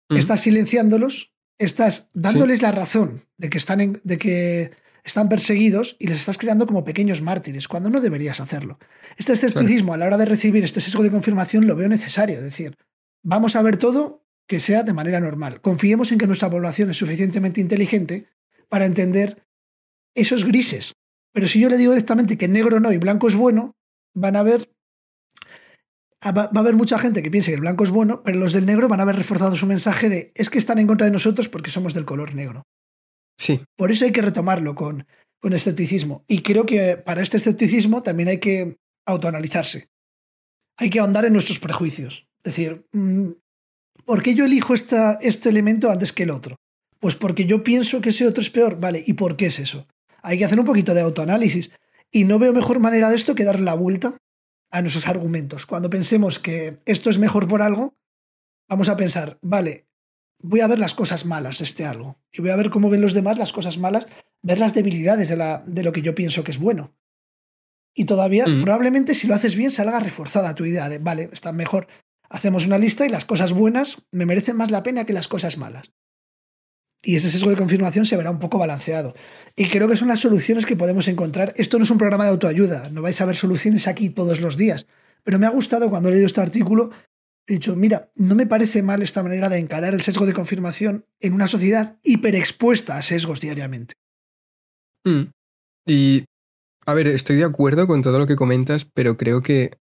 [0.10, 0.18] Mm.
[0.18, 4.72] estás silenciándolos estás dándoles la razón de que, están de que
[5.06, 8.80] están perseguidos y les estás creando como pequeños mártires, cuando no deberías hacerlo.
[9.18, 12.44] Este escepticismo a la hora de recibir este sesgo de confirmación lo veo necesario, es
[12.44, 12.78] decir,
[13.24, 15.62] vamos a ver todo que sea de manera normal.
[15.62, 18.28] Confiemos en que nuestra población es suficientemente inteligente
[18.68, 19.48] para entender
[20.14, 20.94] esos grises.
[21.32, 23.76] Pero si yo le digo directamente que negro no y blanco es bueno,
[24.14, 24.70] van a ver
[26.26, 28.52] Ah, va a haber mucha gente que piense que el blanco es bueno, pero los
[28.52, 31.12] del negro van a haber reforzado su mensaje de es que están en contra de
[31.12, 32.64] nosotros porque somos del color negro.
[33.76, 35.06] Por eso hay que retomarlo con,
[35.40, 36.24] con escepticismo.
[36.28, 39.90] Y creo que para este escepticismo también hay que autoanalizarse.
[40.78, 42.28] Hay que ahondar en nuestros prejuicios.
[42.44, 43.30] Es decir, mm,
[44.06, 46.56] ¿por qué yo elijo esta, este elemento antes que el otro?
[47.00, 48.80] Pues porque yo pienso que ese otro es peor.
[48.80, 49.88] Vale, ¿y por qué es eso?
[50.22, 51.72] Hay que hacer un poquito de autoanálisis.
[52.12, 54.18] Y no veo mejor manera de esto que darle la vuelta
[54.72, 55.66] a nuestros argumentos.
[55.66, 57.94] Cuando pensemos que esto es mejor por algo,
[58.68, 59.86] vamos a pensar, vale,
[60.40, 63.02] voy a ver las cosas malas de este algo y voy a ver cómo ven
[63.02, 64.08] los demás las cosas malas,
[64.42, 66.94] ver las debilidades de, la, de lo que yo pienso que es bueno.
[67.94, 68.64] Y todavía, mm.
[68.64, 71.88] probablemente si lo haces bien, salga reforzada tu idea de, vale, está mejor.
[72.30, 75.58] Hacemos una lista y las cosas buenas me merecen más la pena que las cosas
[75.58, 75.92] malas
[77.06, 79.16] y ese sesgo de confirmación se verá un poco balanceado.
[79.56, 81.54] Y creo que son las soluciones que podemos encontrar.
[81.56, 84.58] Esto no es un programa de autoayuda, no vais a ver soluciones aquí todos los
[84.58, 84.88] días.
[85.24, 86.90] Pero me ha gustado cuando he leído este artículo,
[87.48, 91.06] he dicho, mira, no me parece mal esta manera de encarar el sesgo de confirmación
[91.20, 93.94] en una sociedad hiperexpuesta a sesgos diariamente.
[95.06, 95.30] Mm.
[95.86, 96.26] Y,
[96.86, 99.78] a ver, estoy de acuerdo con todo lo que comentas, pero creo que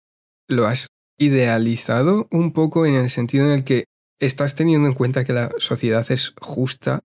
[0.48, 0.88] lo has
[1.20, 3.86] idealizado un poco en el sentido en el que
[4.20, 7.02] estás teniendo en cuenta que la sociedad es justa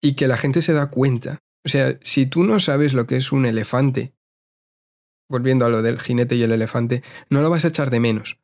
[0.00, 1.38] y que la gente se da cuenta.
[1.66, 4.14] O sea, si tú no sabes lo que es un elefante,
[5.28, 8.38] volviendo a lo del jinete y el elefante, no lo vas a echar de menos.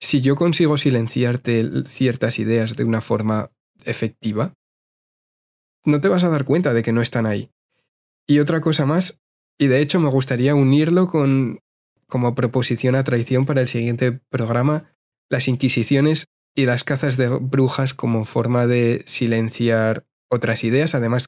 [0.00, 3.50] Si yo consigo silenciarte ciertas ideas de una forma
[3.84, 4.52] efectiva,
[5.84, 7.50] no te vas a dar cuenta de que no están ahí.
[8.26, 9.20] Y otra cosa más,
[9.58, 11.60] y de hecho me gustaría unirlo con
[12.08, 14.94] como proposición a traición para el siguiente programa,
[15.28, 20.94] las inquisiciones y las cazas de brujas como forma de silenciar otras ideas.
[20.94, 21.26] Además,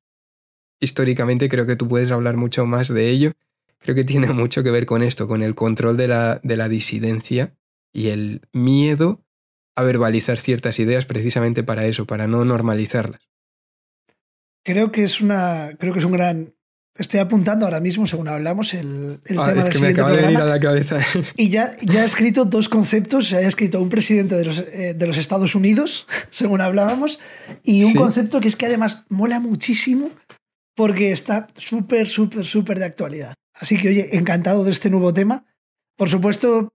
[0.80, 3.32] históricamente creo que tú puedes hablar mucho más de ello.
[3.80, 6.68] Creo que tiene mucho que ver con esto, con el control de la, de la
[6.68, 7.54] disidencia
[7.92, 9.24] y el miedo
[9.76, 13.28] a verbalizar ciertas ideas precisamente para eso, para no normalizarlas.
[14.64, 15.70] Creo que es una.
[15.78, 16.54] Creo que es un gran.
[16.96, 20.10] Estoy apuntando ahora mismo, según hablamos, el, el ah, tema es del que me acaba
[20.10, 20.98] de venir a la cabeza.
[21.36, 23.32] Y ya, ya he escrito dos conceptos.
[23.32, 27.20] Ha escrito un presidente de los, eh, de los Estados Unidos, según hablábamos,
[27.62, 30.10] y un concepto que es que además mola muchísimo
[30.74, 33.34] porque está súper, súper, súper de actualidad.
[33.60, 35.44] Así que, oye, encantado de este nuevo tema.
[35.96, 36.68] Por supuesto,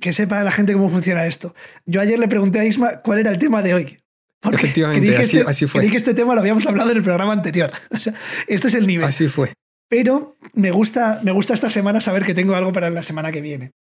[0.00, 1.54] que sepa la gente cómo funciona esto.
[1.86, 3.98] Yo ayer le pregunté a Isma cuál era el tema de hoy.
[4.40, 5.80] Porque Efectivamente, así, este, así, fue.
[5.80, 7.70] Creí que este tema lo habíamos hablado en el programa anterior.
[7.90, 8.14] O sea,
[8.46, 9.06] este es el nivel.
[9.06, 9.52] Así fue.
[9.88, 13.40] Pero me gusta, me gusta esta semana saber que tengo algo para la semana que
[13.40, 13.72] viene.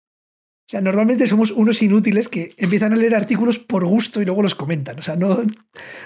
[0.69, 4.41] O sea, normalmente somos unos inútiles que empiezan a leer artículos por gusto y luego
[4.41, 4.99] los comentan.
[4.99, 5.41] O sea, no.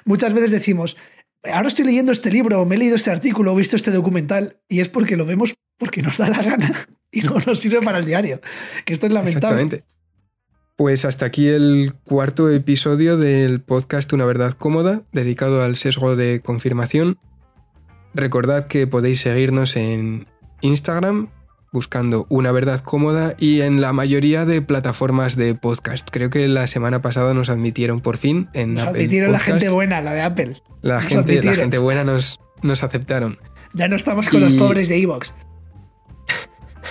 [0.06, 0.98] Muchas veces decimos,
[1.52, 4.80] ahora estoy leyendo este libro, me he leído este artículo, he visto este documental, y
[4.80, 8.06] es porque lo vemos porque nos da la gana y no nos sirve para el
[8.06, 8.40] diario.
[8.86, 9.64] Que esto es lamentable.
[9.64, 9.93] Exactamente.
[10.76, 16.42] Pues hasta aquí el cuarto episodio del podcast Una verdad cómoda, dedicado al sesgo de
[16.44, 17.20] confirmación.
[18.16, 20.26] Recordad que podéis seguirnos en
[20.62, 21.30] Instagram
[21.72, 26.08] buscando Una verdad cómoda y en la mayoría de plataformas de podcast.
[26.12, 30.02] Creo que la semana pasada nos admitieron por fin en Nos admitieron la gente buena,
[30.02, 30.58] la de Apple.
[30.82, 33.38] La, gente, la gente buena nos, nos aceptaron.
[33.76, 35.36] Ya no estamos con los pobres de Evox.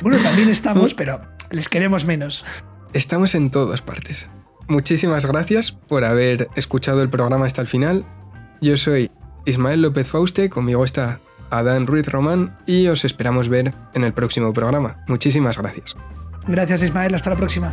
[0.03, 1.20] Bueno, también estamos, pero
[1.51, 2.45] les queremos menos.
[2.93, 4.28] Estamos en todas partes.
[4.68, 8.05] Muchísimas gracias por haber escuchado el programa hasta el final.
[8.61, 9.11] Yo soy
[9.45, 11.20] Ismael López Fauste, conmigo está
[11.51, 15.05] Adán Ruiz Román y os esperamos ver en el próximo programa.
[15.09, 15.97] Muchísimas gracias.
[16.47, 17.70] Gracias Ismael, hasta la próxima.